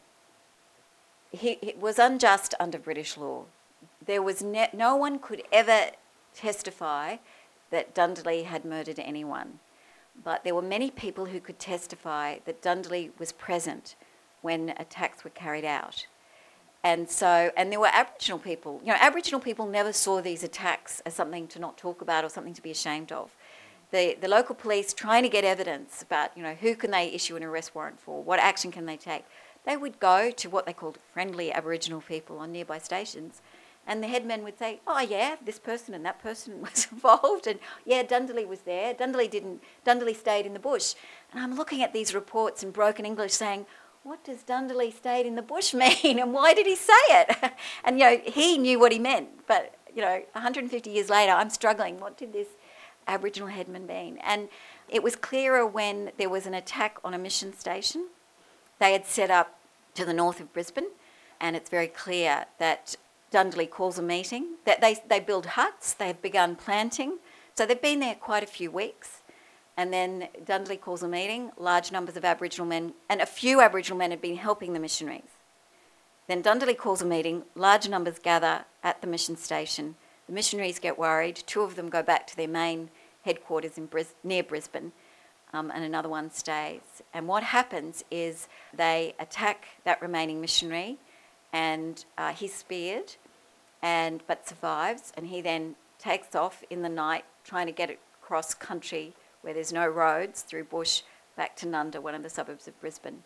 [1.31, 3.43] He, was unjust under British law.
[4.05, 5.91] There was ne- no one could ever
[6.33, 7.17] testify
[7.71, 9.59] that Dundee had murdered anyone,
[10.23, 13.95] but there were many people who could testify that Dundee was present
[14.41, 16.07] when attacks were carried out.
[16.83, 18.79] And so, and there were Aboriginal people.
[18.83, 22.29] You know, Aboriginal people never saw these attacks as something to not talk about or
[22.29, 23.34] something to be ashamed of
[23.95, 27.37] the, the local police trying to get evidence about, you know, who can they issue
[27.37, 29.23] an arrest warrant for, what action can they take,
[29.65, 33.41] they would go to what they called friendly Aboriginal people on nearby stations.
[33.87, 37.59] And the headmen would say, oh yeah, this person and that person was involved, and
[37.85, 38.93] yeah, Dundee was there.
[38.93, 39.61] Dundee didn't.
[39.85, 40.95] Dundee stayed in the bush.
[41.31, 43.65] And I'm looking at these reports in broken English, saying,
[44.03, 47.53] what does Dundee stayed in the bush mean, and why did he say it?
[47.85, 51.49] and you know, he knew what he meant, but you know, 150 years later, I'm
[51.49, 51.99] struggling.
[52.01, 52.49] What did this
[53.07, 54.17] Aboriginal headman been?
[54.19, 54.49] And
[54.89, 58.07] it was clearer when there was an attack on a mission station.
[58.79, 59.57] They had set up
[59.95, 60.89] to the north of Brisbane,
[61.39, 62.95] and it's very clear that
[63.31, 67.17] Dundee calls a meeting, that they, they build huts, they have begun planting.
[67.55, 69.21] So they've been there quite a few weeks.
[69.77, 73.97] And then Dundee calls a meeting, large numbers of Aboriginal men, and a few Aboriginal
[73.97, 75.23] men had been helping the missionaries.
[76.27, 79.95] Then Dundee calls a meeting, large numbers gather at the mission station,
[80.27, 81.43] the missionaries get worried.
[81.45, 82.89] Two of them go back to their main
[83.23, 84.91] headquarters in Bris- near Brisbane,
[85.53, 87.03] um, and another one stays.
[87.13, 90.97] And what happens is they attack that remaining missionary,
[91.51, 93.15] and uh, he's speared,
[93.81, 97.89] and but survives, and he then takes off in the night trying to get
[98.21, 101.03] across country where there's no roads through bush
[101.35, 103.23] back to Nunda, one of the suburbs of Brisbane.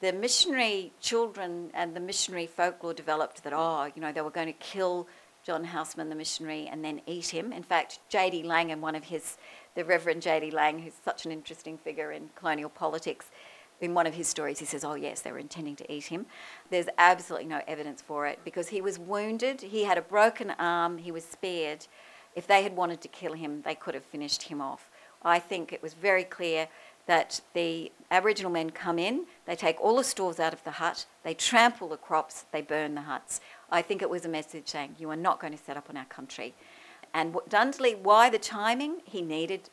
[0.00, 4.48] The missionary children and the missionary folklore developed that, oh, you know, they were going
[4.48, 5.06] to kill
[5.46, 7.52] John Houseman, the missionary, and then eat him.
[7.52, 8.42] In fact, J.D.
[8.42, 9.36] Lang and one of his,
[9.76, 10.50] the Reverend J.D.
[10.50, 13.26] Lang, who's such an interesting figure in colonial politics,
[13.80, 16.26] in one of his stories, he says, Oh, yes, they were intending to eat him.
[16.70, 20.98] There's absolutely no evidence for it because he was wounded, he had a broken arm,
[20.98, 21.86] he was spared.
[22.34, 24.90] If they had wanted to kill him, they could have finished him off.
[25.22, 26.66] I think it was very clear
[27.06, 31.06] that the Aboriginal men come in, they take all the stores out of the hut,
[31.22, 33.40] they trample the crops, they burn the huts.
[33.70, 35.96] I think it was a message saying, You are not going to set up on
[35.96, 36.54] our country.
[37.14, 39.00] And Dundalli, why the timing?
[39.04, 39.70] He needed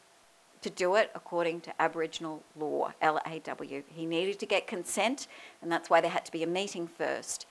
[0.62, 3.82] to do it according to Aboriginal law, LAW.
[3.94, 5.28] He needed to get consent,
[5.62, 7.46] and that's why there had to be a meeting first.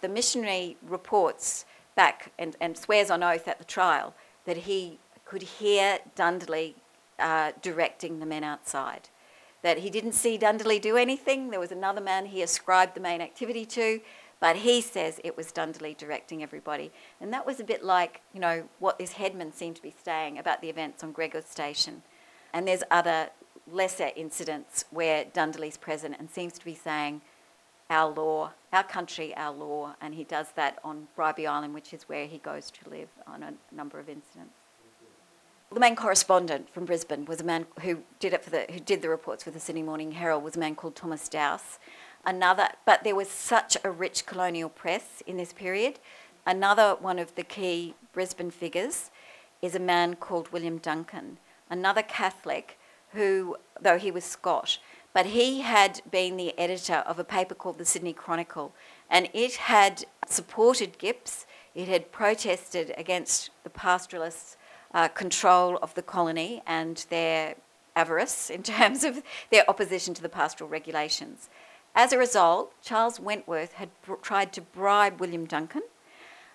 [0.00, 1.64] The missionary reports
[1.96, 6.74] back and, and swears on oath at the trial that he could hear Dundalli
[7.18, 9.08] uh, directing the men outside.
[9.62, 11.50] That he didn't see Dundalli do anything.
[11.50, 14.00] There was another man he ascribed the main activity to,
[14.40, 16.90] but he says it was Dundalli directing everybody.
[17.20, 20.38] And that was a bit like, you know, what this headman seemed to be saying
[20.38, 22.02] about the events on Gregor's Station.
[22.52, 23.30] And there's other
[23.70, 27.20] lesser incidents where Dundalli's present and seems to be saying,
[27.90, 32.08] our law, our country, our law, and he does that on Bribie Island, which is
[32.08, 34.54] where he goes to live on a number of incidents.
[35.72, 39.02] The main correspondent from Brisbane was a man who did it for the who did
[39.02, 41.78] the reports for the Sydney Morning Herald was a man called Thomas Dowse.
[42.24, 45.98] Another, but there was such a rich colonial press in this period.
[46.46, 49.10] Another one of the key Brisbane figures
[49.62, 52.78] is a man called William Duncan, another Catholic
[53.12, 54.80] who, though he was Scotch,
[55.12, 58.72] but he had been the editor of a paper called the Sydney Chronicle,
[59.08, 61.46] and it had supported Gipps.
[61.74, 64.56] It had protested against the pastoralists'
[64.94, 67.56] uh, control of the colony and their
[67.96, 71.48] avarice in terms of their opposition to the pastoral regulations.
[71.94, 73.90] As a result, Charles Wentworth had
[74.22, 75.82] tried to bribe William Duncan.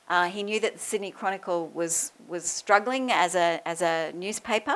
[0.07, 4.75] Uh, he knew that the Sydney Chronicle was, was struggling as a, as a newspaper.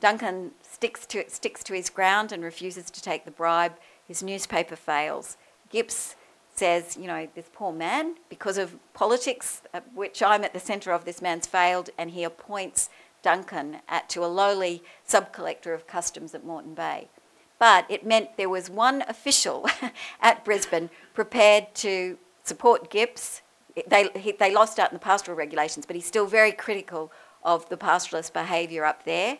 [0.00, 3.74] Duncan sticks to, sticks to his ground and refuses to take the bribe.
[4.06, 5.36] His newspaper fails.
[5.70, 6.16] Gipps
[6.54, 10.92] says, you know, this poor man, because of politics, uh, which I'm at the centre
[10.92, 12.88] of, this man's failed, and he appoints
[13.22, 17.08] Duncan at, to a lowly sub collector of customs at Moreton Bay.
[17.58, 19.66] But it meant there was one official
[20.20, 23.40] at Brisbane prepared to support Gipps.
[23.86, 27.68] They, he, they lost out in the pastoral regulations, but he's still very critical of
[27.68, 29.38] the pastoralist behaviour up there.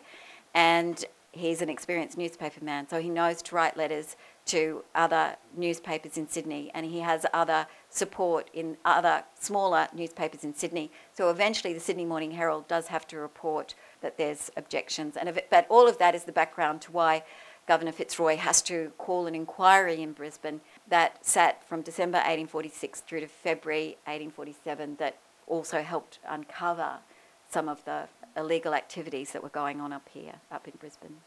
[0.53, 6.17] And he's an experienced newspaper man, so he knows to write letters to other newspapers
[6.17, 10.91] in Sydney, and he has other support in other smaller newspapers in Sydney.
[11.13, 15.67] So eventually, the Sydney Morning Herald does have to report that there's objections, and but
[15.69, 17.23] all of that is the background to why
[17.67, 23.19] Governor Fitzroy has to call an inquiry in Brisbane that sat from December 1846 through
[23.19, 26.99] to February 1847 that also helped uncover
[27.49, 31.17] some of the illegal activities that were going on up here, up in Brisbane.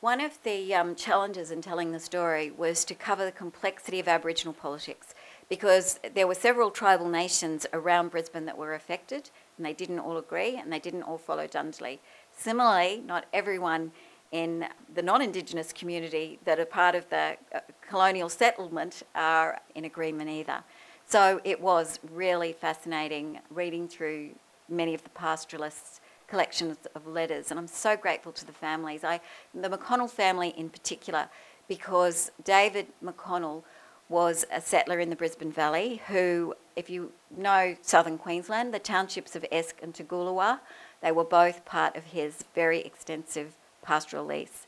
[0.00, 4.06] One of the um, challenges in telling the story was to cover the complexity of
[4.06, 5.12] Aboriginal politics
[5.48, 10.16] because there were several tribal nations around Brisbane that were affected and they didn't all
[10.16, 11.98] agree and they didn't all follow Dundalli.
[12.36, 13.90] Similarly, not everyone
[14.32, 19.84] in the non Indigenous community that are part of the uh, colonial settlement are in
[19.84, 20.62] agreement either.
[21.06, 24.30] So it was really fascinating reading through
[24.68, 29.04] many of the pastoralists' collections of letters, and I'm so grateful to the families.
[29.04, 29.20] I,
[29.54, 31.28] the McConnell family in particular,
[31.68, 33.62] because David McConnell
[34.08, 39.36] was a settler in the Brisbane Valley who, if you know southern Queensland, the townships
[39.36, 40.60] of Esk and Toogoolawah,
[41.02, 43.54] they were both part of his very extensive
[43.86, 44.66] pastoral lease.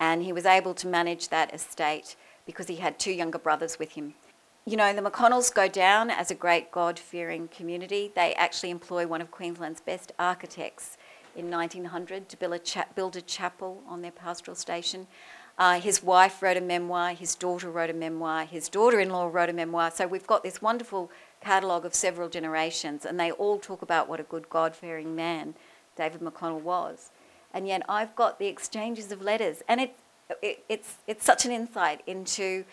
[0.00, 3.92] And he was able to manage that estate because he had two younger brothers with
[3.92, 4.14] him.
[4.64, 8.12] You know, the McConnells go down as a great God fearing community.
[8.14, 10.98] They actually employ one of Queensland's best architects
[11.34, 15.06] in 1900 to build a, cha- build a chapel on their pastoral station.
[15.58, 19.28] Uh, his wife wrote a memoir, his daughter wrote a memoir, his daughter in law
[19.32, 19.90] wrote a memoir.
[19.90, 24.20] So we've got this wonderful catalogue of several generations, and they all talk about what
[24.20, 25.54] a good God fearing man
[25.96, 27.10] David McConnell was
[27.52, 29.96] and yet I've got the exchanges of letters, and it,
[30.42, 32.64] it, it's it's such an insight into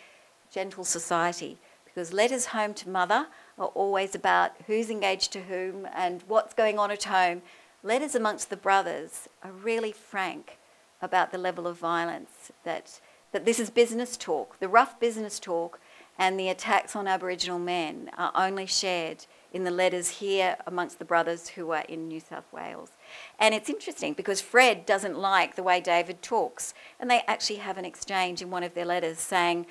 [0.52, 6.24] gentle society because letters home to mother are always about who's engaged to whom and
[6.28, 7.42] what's going on at home.
[7.84, 10.58] letters amongst the brothers are really frank
[11.02, 13.00] about the level of violence that,
[13.32, 14.60] that this is business talk.
[14.60, 15.80] The rough business talk
[16.18, 21.06] and the attacks on Aboriginal men are only shared in the letters here amongst the
[21.06, 22.92] brothers who are in New South Wales.
[23.39, 27.78] And it's interesting because Fred doesn't like the way David talks, and they actually have
[27.78, 29.65] an exchange in one of their letters saying,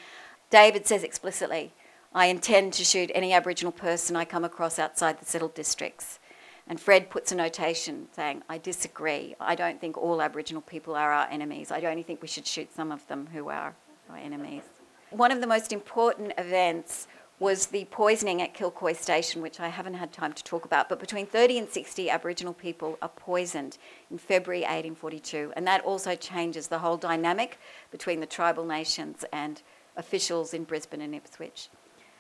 [0.51, 1.73] David says explicitly,
[2.15, 6.21] I intend to shoot any Aboriginal person I come across outside the settled districts.
[6.67, 9.35] And Fred puts a notation saying, I disagree.
[9.39, 11.71] I don't think all Aboriginal people are our enemies.
[11.71, 13.75] I only think we should shoot some of them who are
[14.09, 14.63] our enemies.
[15.11, 17.07] One of the most important events
[17.39, 20.89] was the poisoning at Kilcoy Station, which I haven't had time to talk about.
[20.89, 23.77] But between 30 and 60 Aboriginal people are poisoned
[24.11, 27.59] in February 1842, and that also changes the whole dynamic
[27.91, 29.63] between the tribal nations and
[29.97, 31.69] officials in Brisbane and Ipswich.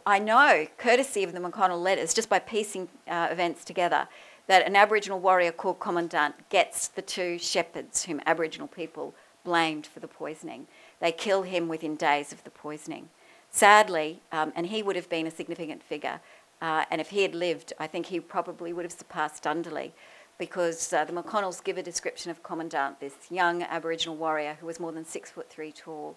[0.06, 4.08] I know, courtesy of the McConnell letters, just by piecing uh, events together,
[4.46, 10.00] that an Aboriginal warrior called Commandant gets the two shepherds whom Aboriginal people blamed for
[10.00, 10.66] the poisoning.
[11.00, 13.08] They kill him within days of the poisoning.
[13.54, 16.20] Sadly, um, and he would have been a significant figure,
[16.60, 19.92] uh, and if he had lived, I think he probably would have surpassed Dundalli
[20.38, 24.80] because uh, the McConnells give a description of Commandant, this young Aboriginal warrior who was
[24.80, 26.16] more than six foot three tall,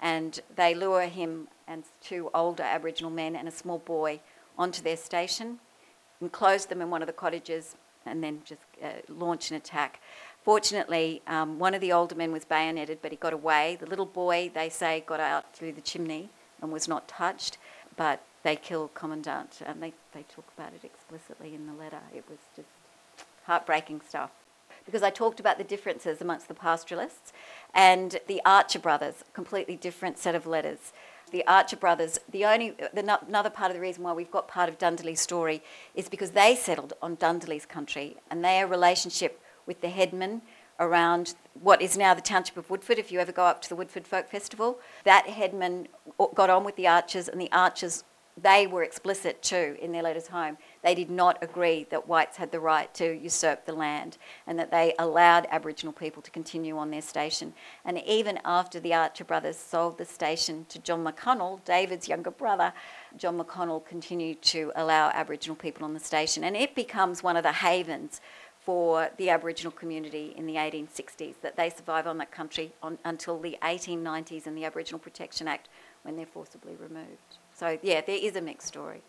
[0.00, 4.20] and they lure him and two older Aboriginal men and a small boy
[4.56, 5.58] onto their station,
[6.20, 7.74] enclose them in one of the cottages,
[8.06, 10.00] and then just uh, launch an attack.
[10.44, 13.76] Fortunately, um, one of the older men was bayoneted, but he got away.
[13.80, 17.58] The little boy, they say, got out through the chimney and was not touched,
[17.96, 22.00] but they killed Commandant, and they, they talk about it explicitly in the letter.
[22.14, 22.68] It was just
[23.44, 24.30] heartbreaking stuff.
[24.84, 27.32] Because I talked about the differences amongst the pastoralists
[27.74, 30.92] and the Archer brothers, completely different set of letters.
[31.32, 34.68] The Archer brothers, the only, the, another part of the reason why we've got part
[34.68, 35.60] of Dundalli's story
[35.96, 40.42] is because they settled on Dundalli's country and their relationship with the headman
[40.78, 42.98] around what is now the township of Woodford.
[42.98, 45.88] If you ever go up to the Woodford Folk Festival, that headman
[46.34, 48.04] got on with the Archers, and the Archers,
[48.40, 50.58] they were explicit too in their letters home.
[50.82, 54.70] They did not agree that whites had the right to usurp the land and that
[54.70, 57.54] they allowed Aboriginal people to continue on their station.
[57.86, 62.74] And even after the Archer brothers sold the station to John McConnell, David's younger brother,
[63.16, 66.44] John McConnell continued to allow Aboriginal people on the station.
[66.44, 68.20] And it becomes one of the havens
[68.66, 73.38] for the Aboriginal community in the 1860s, that they survive on that country on, until
[73.38, 75.68] the 1890s and the Aboriginal Protection Act
[76.02, 77.38] when they're forcibly removed.
[77.54, 79.02] So, yeah, there is a mixed story.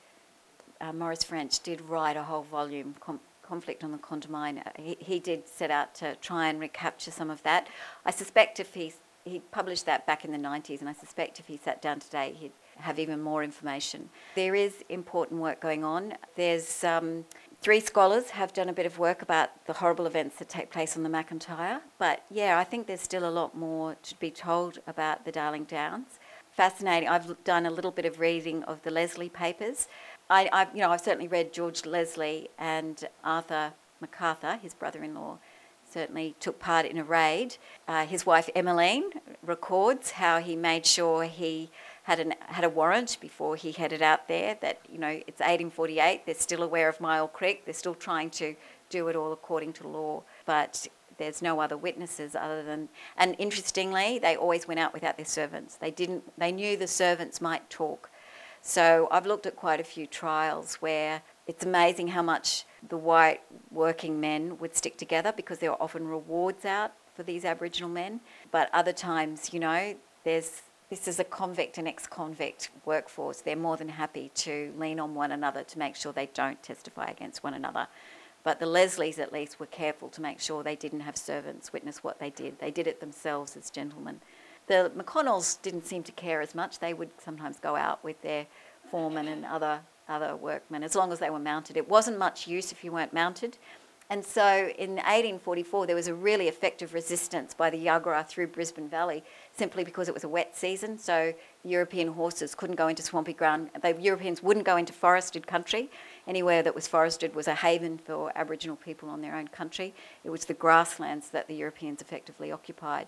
[0.79, 4.59] Uh, Maurice French did write a whole volume, Com- Conflict on the Condamine.
[4.59, 7.67] Uh, he, he did set out to try and recapture some of that.
[8.05, 8.93] I suspect if he,
[9.25, 12.35] he published that back in the 90s, and I suspect if he sat down today,
[12.37, 14.09] he'd have even more information.
[14.35, 16.13] There is important work going on.
[16.35, 17.25] There's um,
[17.67, 20.95] Three scholars have done a bit of work about the horrible events that take place
[20.95, 24.79] on the McIntyre, but yeah, I think there's still a lot more to be told
[24.87, 26.17] about the Darling Downs.
[26.49, 27.09] Fascinating.
[27.09, 29.89] I've done a little bit of reading of the Leslie papers.
[30.29, 35.37] I, I've, you know, I've certainly read George Leslie and Arthur MacArthur, his brother-in-law,
[35.91, 37.57] certainly took part in a raid.
[37.85, 39.09] Uh, his wife Emmeline
[39.43, 41.69] records how he made sure he
[42.07, 44.57] had an had a warrant before he headed out there.
[44.61, 46.25] That you know it's 1848.
[46.25, 47.65] They're still aware of Myall Creek.
[47.65, 48.55] They're still trying to
[48.89, 52.87] do it all according to law, but there's no other witnesses other than.
[53.17, 55.75] And interestingly, they always went out without their servants.
[55.75, 56.23] They didn't.
[56.37, 58.09] They knew the servants might talk.
[58.61, 63.41] So I've looked at quite a few trials where it's amazing how much the white
[63.69, 68.21] working men would stick together because there were often rewards out for these Aboriginal men.
[68.49, 73.41] But other times, you know, there's this is a convict and ex convict workforce.
[73.41, 77.07] They're more than happy to lean on one another to make sure they don't testify
[77.07, 77.87] against one another.
[78.43, 82.03] But the Leslies, at least, were careful to make sure they didn't have servants witness
[82.03, 82.59] what they did.
[82.59, 84.21] They did it themselves as gentlemen.
[84.67, 86.79] The McConnells didn't seem to care as much.
[86.79, 88.47] They would sometimes go out with their
[88.89, 91.75] foremen and other, other workmen as long as they were mounted.
[91.75, 93.57] It wasn't much use if you weren't mounted.
[94.09, 98.87] And so in 1844, there was a really effective resistance by the Yagara through Brisbane
[98.87, 99.23] Valley
[99.57, 100.97] simply because it was a wet season.
[100.97, 103.69] So European horses couldn't go into swampy ground.
[103.81, 105.89] The Europeans wouldn't go into forested country.
[106.27, 109.93] Anywhere that was forested was a haven for Aboriginal people on their own country.
[110.23, 113.07] It was the grasslands that the Europeans effectively occupied.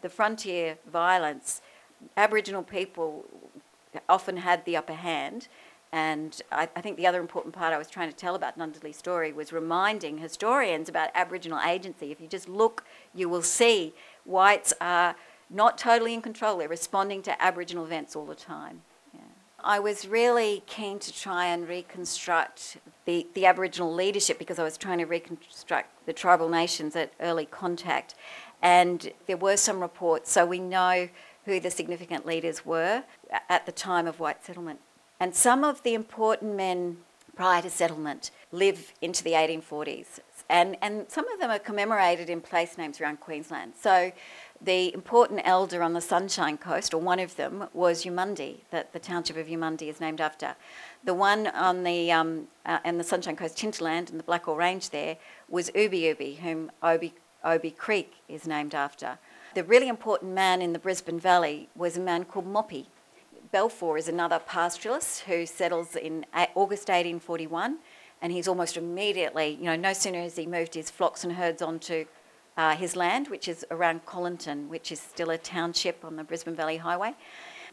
[0.00, 1.60] The frontier violence,
[2.16, 3.26] Aboriginal people
[4.08, 5.48] often had the upper hand
[5.92, 8.96] and I, I, think the other important part I was trying to tell about Dundalli's
[8.96, 12.12] story was reminding historians about Aboriginal agency.
[12.12, 13.92] If you just look, you will see
[14.24, 15.14] whites are uh,
[15.50, 16.58] not totally in control.
[16.58, 18.82] They're responding to Aboriginal events all the time.
[19.12, 19.20] Yeah.
[19.62, 24.78] I was really keen to try and reconstruct the, the Aboriginal leadership because I was
[24.78, 28.14] trying to reconstruct the tribal nations at early contact.
[28.62, 31.08] And there were some reports, so we know
[31.44, 33.02] who the significant leaders were
[33.48, 34.80] at the time of white settlement.
[35.18, 36.98] And some of the important men
[37.34, 40.20] prior to settlement live into the 1840s.
[40.48, 43.74] And, and some of them are commemorated in place names around Queensland.
[43.80, 44.12] So
[44.62, 48.98] the important elder on the Sunshine Coast, or one of them, was Eumundi, that the
[48.98, 50.54] township of Eumundi is named after.
[51.02, 55.16] The one on the, um, uh, the Sunshine Coast hinterland and the Blackall Range there
[55.48, 59.18] was Ubi Ubi, whom Obi, Obi Creek is named after.
[59.54, 62.86] The really important man in the Brisbane Valley was a man called Moppy.
[63.52, 67.78] Balfour is another pastoralist who settles in August 1841,
[68.22, 71.62] and he's almost immediately, you know, no sooner has he moved his flocks and herds
[71.62, 72.04] onto
[72.56, 76.54] uh, his land, which is around Colinton, which is still a township on the Brisbane
[76.54, 77.14] Valley Highway.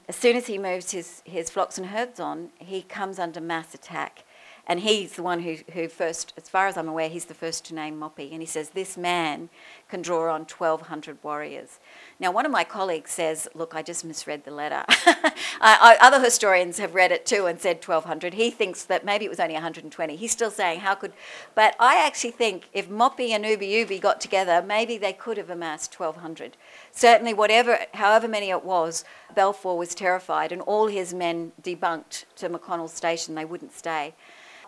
[0.07, 3.73] As soon as he moves his, his flocks and herds on, he comes under mass
[3.73, 4.23] attack.
[4.69, 7.63] And he's the one who, who first, as far as I'm aware, he's the first
[7.65, 8.33] to name Moppy.
[8.33, 9.47] And he says, This man
[9.87, 11.79] can draw on 1,200 warriors.
[12.19, 14.83] Now, one of my colleagues says, Look, I just misread the letter.
[14.89, 18.33] I, I, other historians have read it too and said 1,200.
[18.33, 20.17] He thinks that maybe it was only 120.
[20.17, 21.13] He's still saying, How could.
[21.55, 25.49] But I actually think if Moppy and Ubi Ubi got together, maybe they could have
[25.49, 26.57] amassed 1,200.
[26.91, 32.49] Certainly, whatever, however many it was, Balfour was terrified, and all his men debunked to
[32.49, 33.35] McConnell's Station.
[33.35, 34.13] They wouldn't stay.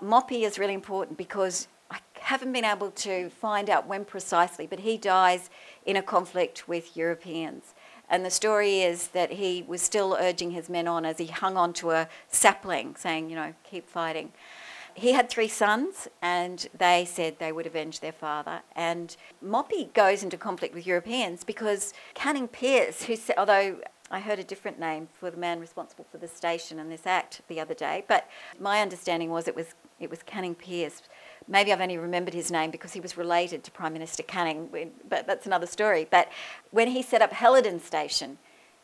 [0.02, 4.80] Moppy is really important because I haven't been able to find out when precisely, but
[4.80, 5.50] he dies
[5.86, 7.74] in a conflict with Europeans.
[8.10, 11.58] And the story is that he was still urging his men on as he hung
[11.58, 14.32] on to a sapling, saying, you know, keep fighting.
[14.96, 18.62] He had three sons, and they said they would avenge their father.
[18.76, 23.78] And Moppy goes into conflict with Europeans because Canning Pierce, who, although
[24.12, 27.42] I heard a different name for the man responsible for the station and this act
[27.48, 28.28] the other day, but
[28.60, 31.02] my understanding was it was it was Canning Pearce.
[31.48, 35.26] Maybe I've only remembered his name because he was related to Prime Minister Canning, but
[35.26, 36.08] that's another story.
[36.10, 36.30] But
[36.72, 38.38] when he set up Helidon Station,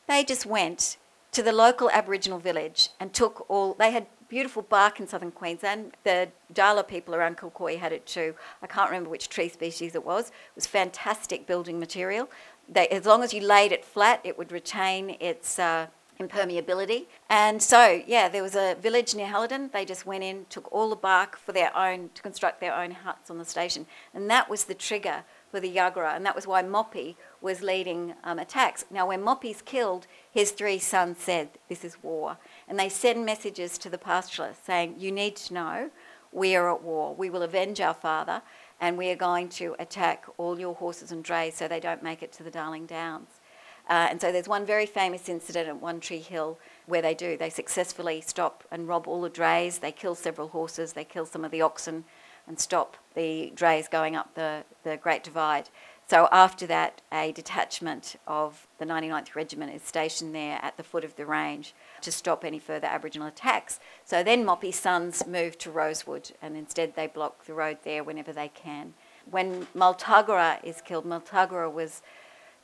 [0.07, 0.97] they just went
[1.31, 5.91] to the local Aboriginal village and took all, they had beautiful bark in southern Queensland.
[6.03, 8.35] The Dalla people around Kilcoy had it too.
[8.61, 10.29] I can't remember which tree species it was.
[10.29, 12.29] It was fantastic building material.
[12.67, 15.87] They, as long as you laid it flat, it would retain its uh,
[16.19, 17.05] impermeability.
[17.29, 19.69] And so, yeah, there was a village near Helidon.
[19.71, 22.91] They just went in, took all the bark for their own, to construct their own
[22.91, 23.85] huts on the station.
[24.13, 26.15] And that was the trigger for the Yagara.
[26.15, 28.85] And that was why Moppy was leading um, attacks.
[28.89, 32.37] Now, when Moppy's killed, his three sons said, This is war.
[32.67, 35.89] And they send messages to the pastoralists saying, You need to know
[36.31, 37.15] we are at war.
[37.15, 38.41] We will avenge our father
[38.81, 42.21] and we are going to attack all your horses and drays so they don't make
[42.21, 43.34] it to the Darling Downs.
[43.87, 46.57] Uh, and so there's one very famous incident at One Tree Hill
[46.87, 47.37] where they do.
[47.37, 49.79] They successfully stop and rob all the drays.
[49.79, 50.93] They kill several horses.
[50.93, 52.05] They kill some of the oxen
[52.47, 55.69] and stop the drays going up the, the Great Divide.
[56.07, 61.03] So after that, a detachment of the 99th Regiment is stationed there at the foot
[61.03, 63.79] of the range to stop any further Aboriginal attacks.
[64.03, 68.31] So then Moppy's sons move to Rosewood and instead they block the road there whenever
[68.31, 68.93] they can.
[69.29, 72.03] When Multuggerah is killed, Multuggerah was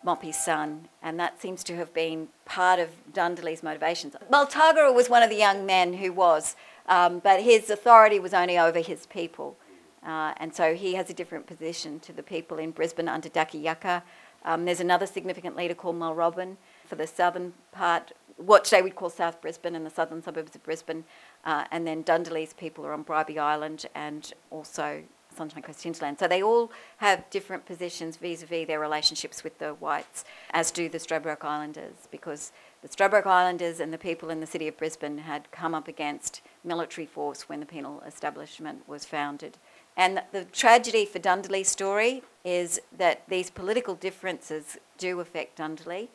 [0.03, 4.15] Moppy's son, and that seems to have been part of Dundalli's motivations.
[4.31, 6.55] Multuggerah was one of the young men who was,
[6.87, 9.57] um, but his authority was only over his people.
[10.05, 13.59] Uh, and so he has a different position to the people in Brisbane under Daki
[13.59, 14.03] Yaka.
[14.43, 19.11] Um, there's another significant leader called Mulrobin for the southern part, what today we'd call
[19.11, 21.03] South Brisbane and the southern suburbs of Brisbane.
[21.45, 25.03] Uh, and then Dundalli's people are on Bribie Island and also
[25.35, 26.19] Sunshine Coast hinterland.
[26.19, 30.97] So they all have different positions vis-a-vis their relationships with the whites, as do the
[30.97, 32.51] Stradbroke Islanders, because
[32.81, 36.41] the Stradbroke Islanders and the people in the city of Brisbane had come up against
[36.63, 39.57] military force when the penal establishment was founded.
[39.97, 46.07] And the tragedy for Dundalli's story is that these political differences do affect Dundalli,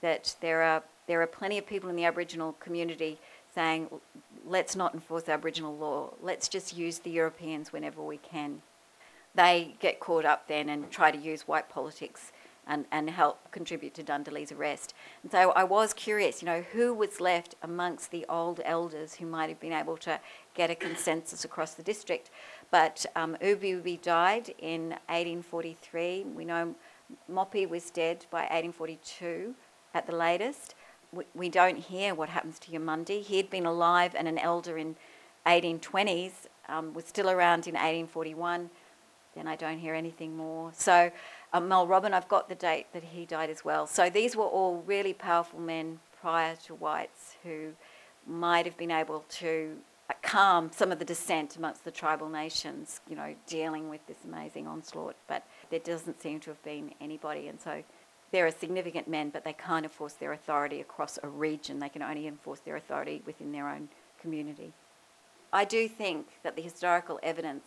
[0.00, 3.18] that there are, there are plenty of people in the Aboriginal community
[3.54, 3.88] saying,
[4.46, 8.62] let's not enforce Aboriginal law, let's just use the Europeans whenever we can.
[9.34, 12.32] They get caught up then and try to use white politics
[12.66, 14.94] and, and help contribute to Dundalli's arrest.
[15.22, 19.26] And so I was curious, you know, who was left amongst the old elders who
[19.26, 20.20] might have been able to
[20.54, 22.30] get a consensus across the district.
[22.70, 26.24] But um, Ubi Ubi died in 1843.
[26.36, 26.74] We know
[27.30, 29.54] Moppy was dead by 1842
[29.94, 30.74] at the latest
[31.34, 33.22] we, don't hear what happens to Eumundi.
[33.22, 34.96] He had been alive and an elder in
[35.46, 36.32] 1820s,
[36.68, 38.70] um, was still around in 1841.
[39.34, 40.70] Then I don't hear anything more.
[40.74, 41.10] So
[41.52, 43.86] um, Mulrobin, I've got the date that he died as well.
[43.86, 47.72] So these were all really powerful men prior to whites who
[48.26, 49.76] might have been able to
[50.22, 54.66] calm some of the dissent amongst the tribal nations, you know, dealing with this amazing
[54.66, 55.16] onslaught.
[55.26, 57.82] But there doesn't seem to have been anybody, and so
[58.32, 61.78] there are significant men, but they can't enforce their authority across a region.
[61.78, 63.88] They can only enforce their authority within their own
[64.20, 64.72] community.
[65.52, 67.64] I do think that the historical evidence,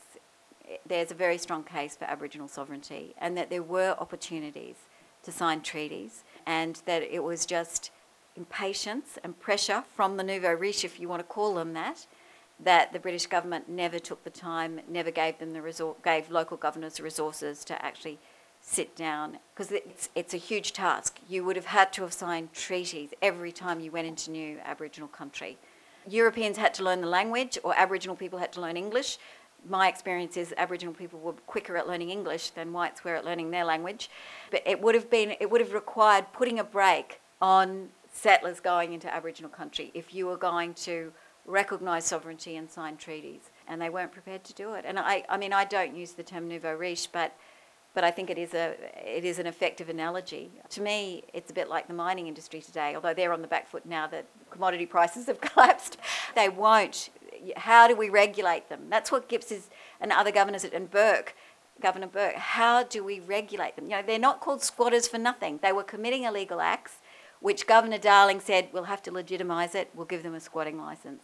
[0.86, 4.76] there's a very strong case for Aboriginal sovereignty, and that there were opportunities
[5.24, 7.92] to sign treaties, and that it was just
[8.36, 12.08] impatience and pressure from the nouveau riche, if you want to call them that,
[12.60, 16.58] that the British government never took the time, never gave them the resor- gave local
[16.58, 18.18] governors the resources to actually
[18.66, 21.20] sit down because it's, it's a huge task.
[21.30, 25.08] You would have had to have signed treaties every time you went into new Aboriginal
[25.08, 25.58] country.
[26.08, 29.18] Europeans had to learn the language, or Aboriginal people had to learn English.
[29.68, 33.52] My experience is Aboriginal people were quicker at learning English than whites were at learning
[33.52, 34.10] their language.
[34.52, 38.94] But it would have been, it would have required putting a brake on settlers going
[38.94, 41.12] into Aboriginal country if you were going to
[41.46, 43.50] recognise sovereignty and sign treaties.
[43.68, 44.86] And they weren't prepared to do it.
[44.88, 47.36] And I, I mean, I don't use the term nouveau riche, but
[47.96, 50.52] but I think it is a it is an effective analogy.
[50.72, 52.94] To me, it's a bit like the mining industry today.
[52.94, 55.98] Although they're on the back foot now that commodity prices have collapsed,
[56.36, 57.10] they won't.
[57.56, 58.88] How do we regulate them?
[58.90, 59.70] That's what Gipps is
[60.00, 61.36] and other governors and Bourke,
[61.82, 62.36] Governor Bourke.
[62.36, 63.86] How do we regulate them?
[63.86, 65.60] You know, they're not called squatters for nothing.
[65.62, 66.98] They were committing illegal acts,
[67.40, 69.90] which Governor Darling said we'll have to legitimise it.
[69.96, 71.24] We'll give them a squatting licence.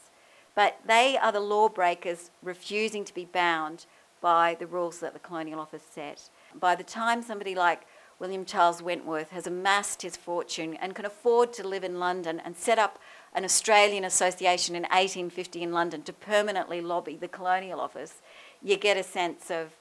[0.55, 3.85] But they are the lawbreakers refusing to be bound
[4.21, 6.29] by the rules that the Colonial Office set.
[6.59, 7.81] By the time somebody like
[8.19, 12.55] William Charles Wentworth has amassed his fortune and can afford to live in London and
[12.55, 12.99] set up
[13.33, 18.21] an Australian association in 1850 in London to permanently lobby the Colonial Office,
[18.61, 19.71] you get a sense of,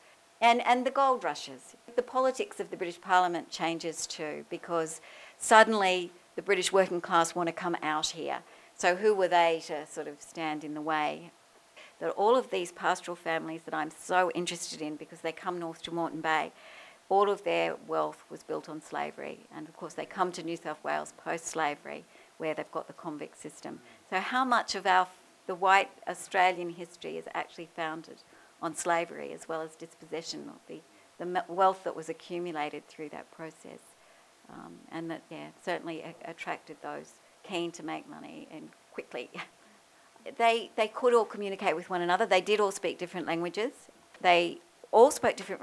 [0.41, 1.77] and, and the gold rushes.
[1.95, 5.03] The politics of the British Parliament changes too because
[5.37, 8.39] suddenly the British working class want to come out here.
[8.75, 11.33] So who were they to sort of stand in the way?
[12.01, 15.83] That all of these pastoral families that I'm so interested in because they come north
[15.83, 16.53] to Moreton Bay,
[17.09, 19.41] all of their wealth was built on slavery.
[19.55, 22.05] And of course, they come to New South Wales post slavery
[22.39, 23.81] where they've got the convict system.
[24.09, 25.09] So, how much of our
[25.47, 28.19] the white Australian history is actually founded
[28.63, 30.81] on slavery as well as dispossession of the,
[31.19, 33.81] the wealth that was accumulated through that process?
[34.49, 39.31] Um, and that, yeah, certainly attracted those keen to make money and quickly.
[40.39, 42.27] they, they could all communicate with one another.
[42.27, 43.73] They did all speak different languages.
[44.21, 44.61] They
[44.93, 45.63] all spoke different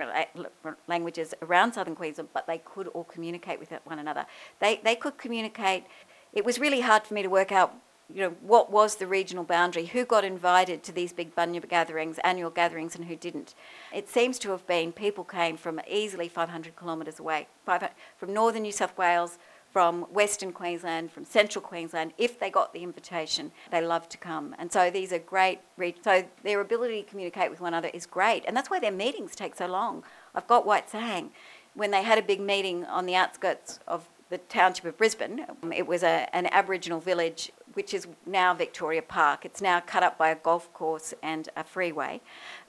[0.87, 4.25] languages around southern Queensland, but they could all communicate with one another.
[4.59, 5.85] They, they could communicate.
[6.33, 7.75] It was really hard for me to work out,
[8.13, 12.19] you know, what was the regional boundary, who got invited to these big bunya gatherings,
[12.23, 13.53] annual gatherings, and who didn't.
[13.93, 18.71] It seems to have been people came from easily 500 kilometres away, from northern New
[18.71, 19.37] South Wales,
[19.77, 24.55] from Western Queensland, from Central Queensland, if they got the invitation, they love to come.
[24.57, 25.59] And so these are great,
[26.03, 28.43] so their ability to communicate with one another is great.
[28.47, 30.03] And that's why their meetings take so long.
[30.33, 31.29] I've got White saying,
[31.75, 35.71] when they had a big meeting on the outskirts of the township of Brisbane, um,
[35.71, 39.45] it was a, an Aboriginal village which is now Victoria Park.
[39.45, 42.21] It's now cut up by a golf course and a freeway.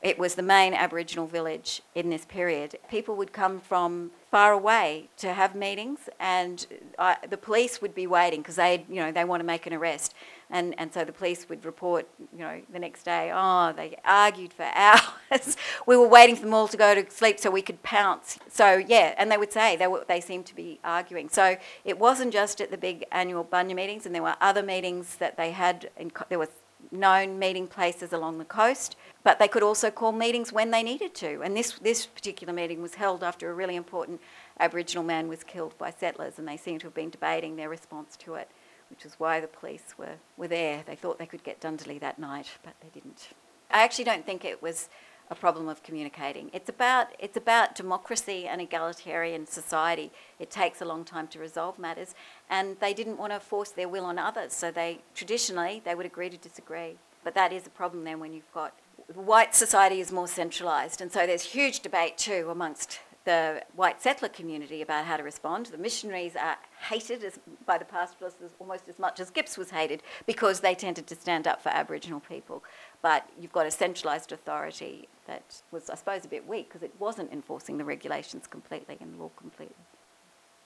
[0.03, 2.78] It was the main Aboriginal village in this period.
[2.88, 6.66] People would come from far away to have meetings, and
[6.99, 9.72] I, the police would be waiting because they, you know, they want to make an
[9.72, 10.14] arrest,
[10.51, 13.32] and and so the police would report, you know, the next day.
[13.34, 15.57] Oh, they argued for hours.
[15.86, 18.38] we were waiting for them all to go to sleep so we could pounce.
[18.51, 21.30] So yeah, and they would say they were they seemed to be arguing.
[21.30, 24.88] So it wasn't just at the big annual Bunya meetings, and there were other meetings
[25.16, 25.91] that they had.
[25.97, 26.49] In, there were
[26.91, 31.14] known meeting places along the coast, but they could also call meetings when they needed
[31.14, 31.43] to.
[31.43, 34.20] And this, this particular meeting was held after a really important
[34.61, 38.16] Aboriginal man was killed by settlers, and they seem to have been debating their response
[38.18, 38.49] to it,
[38.91, 40.82] which is why the police were, were there.
[40.86, 43.28] They thought they could get Dundalli that night, but they didn't.
[43.70, 44.89] I actually don't think it was
[45.31, 46.51] a problem of communicating.
[46.53, 50.11] It's about, it's about democracy and egalitarian society.
[50.39, 52.14] It takes a long time to resolve matters,
[52.49, 56.07] and they didn't want to force their will on others, so they traditionally they would
[56.07, 56.97] agree to disagree.
[57.24, 58.72] But that is a problem then when you've got
[59.14, 64.31] white society is more centralised, and so there's huge debate too amongst the white settler
[64.31, 65.66] community about how to respond.
[65.66, 66.57] The missionaries are
[66.89, 71.07] hated as, by the pastoralists almost as much as Gipps was hated because they tended
[71.09, 72.64] to stand up for Aboriginal people.
[73.03, 76.93] But you've got a centralised authority that was, I suppose, a bit weak because it
[76.99, 79.76] wasn't enforcing the regulations completely and law completely.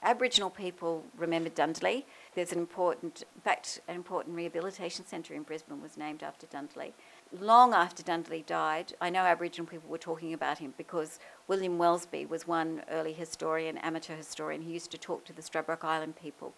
[0.02, 2.04] Aboriginal people remember Dundalli.
[2.34, 6.92] There's an important, in fact, an important rehabilitation centre in Brisbane was named after Dundalli
[7.40, 12.28] long after Dundalli died, I know Aboriginal people were talking about him because William Welsby
[12.28, 16.54] was one early historian, amateur historian, who used to talk to the Stradbroke Island people.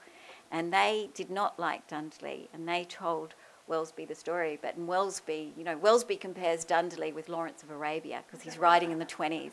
[0.51, 3.35] And they did not like Dundalli, and they told
[3.69, 8.23] Welsby the story, but in Welsby, you know, Welsby compares Dundalli with Lawrence of Arabia
[8.27, 9.53] because he's writing in the 20s.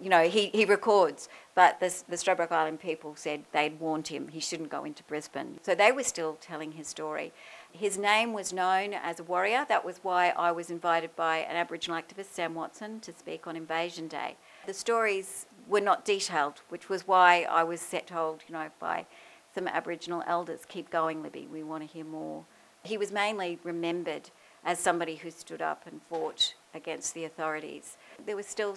[0.00, 4.28] You know, he, he records, but the, the Stradbroke Island people said they'd warned him
[4.28, 5.60] he shouldn't go into Brisbane.
[5.62, 7.32] So they were still telling his story.
[7.70, 9.64] His name was known as a warrior.
[9.68, 13.56] That was why I was invited by an Aboriginal activist, Sam Watson, to speak on
[13.56, 14.36] Invasion Day.
[14.66, 19.06] The stories were not detailed, which was why I was set told, you know, by
[19.54, 22.44] some Aboriginal elders, keep going, Libby, we want to hear more.
[22.84, 24.30] He was mainly remembered
[24.62, 27.96] as somebody who stood up and fought against the authorities.
[28.24, 28.76] There was still,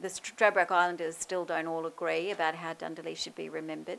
[0.00, 3.98] the Stradbroke Islanders still don't all agree about how Dundalli should be remembered.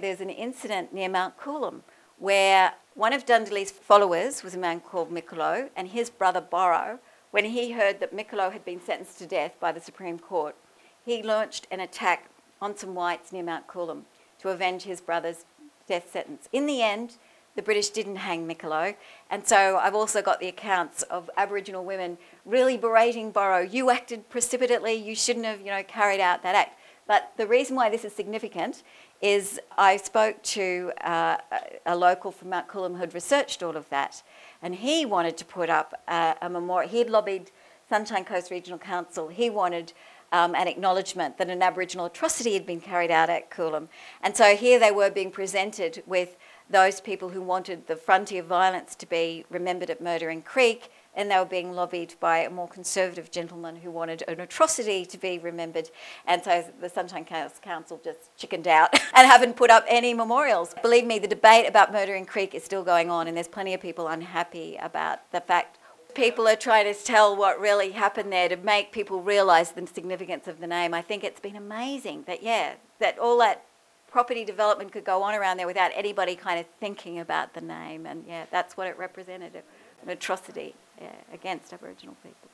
[0.00, 1.82] There's an incident near Mount Coolum
[2.18, 6.98] where one of Dundalli's followers was a man called Miccolo, and his brother Borrow,
[7.30, 10.56] when he heard that Miccolo had been sentenced to death by the Supreme Court,
[11.04, 14.02] he launched an attack on some whites near Mount Coolum
[14.38, 15.44] to avenge his brother's
[15.86, 16.48] death sentence.
[16.52, 17.16] In the end,
[17.56, 18.94] the British didn't hang Miccolo,
[19.30, 23.60] and so I've also got the accounts of Aboriginal women really berating Borrow.
[23.60, 24.94] You acted precipitately.
[24.94, 26.78] You shouldn't have, you know, carried out that act.
[27.06, 28.82] But the reason why this is significant
[29.22, 31.38] is I spoke to uh,
[31.86, 34.22] a local from Mount Coolum who had researched all of that,
[34.60, 36.90] and he wanted to put up a, a memorial.
[36.90, 37.50] He'd lobbied
[37.88, 39.28] Sunshine Coast Regional Council.
[39.28, 39.92] He wanted
[40.32, 43.88] um, an acknowledgement that an Aboriginal atrocity had been carried out at Coolum.
[44.22, 46.36] And so here they were being presented with
[46.68, 51.38] those people who wanted the frontier violence to be remembered at Murdering Creek and they
[51.38, 55.90] were being lobbied by a more conservative gentleman who wanted an atrocity to be remembered.
[56.26, 60.74] And so the Sunshine Council just chickened out and haven't put up any memorials.
[60.82, 63.80] Believe me, the debate about Murdering Creek is still going on, and there's plenty of
[63.80, 65.78] people unhappy about the fact
[66.14, 70.46] people are trying to tell what really happened there to make people realise the significance
[70.46, 70.94] of the name.
[70.94, 73.65] I think it's been amazing that, yeah, that all that
[74.16, 78.06] property development could go on around there without anybody kind of thinking about the name.
[78.06, 79.54] And yeah, that's what it represented
[80.02, 82.48] an atrocity yeah, against Aboriginal people.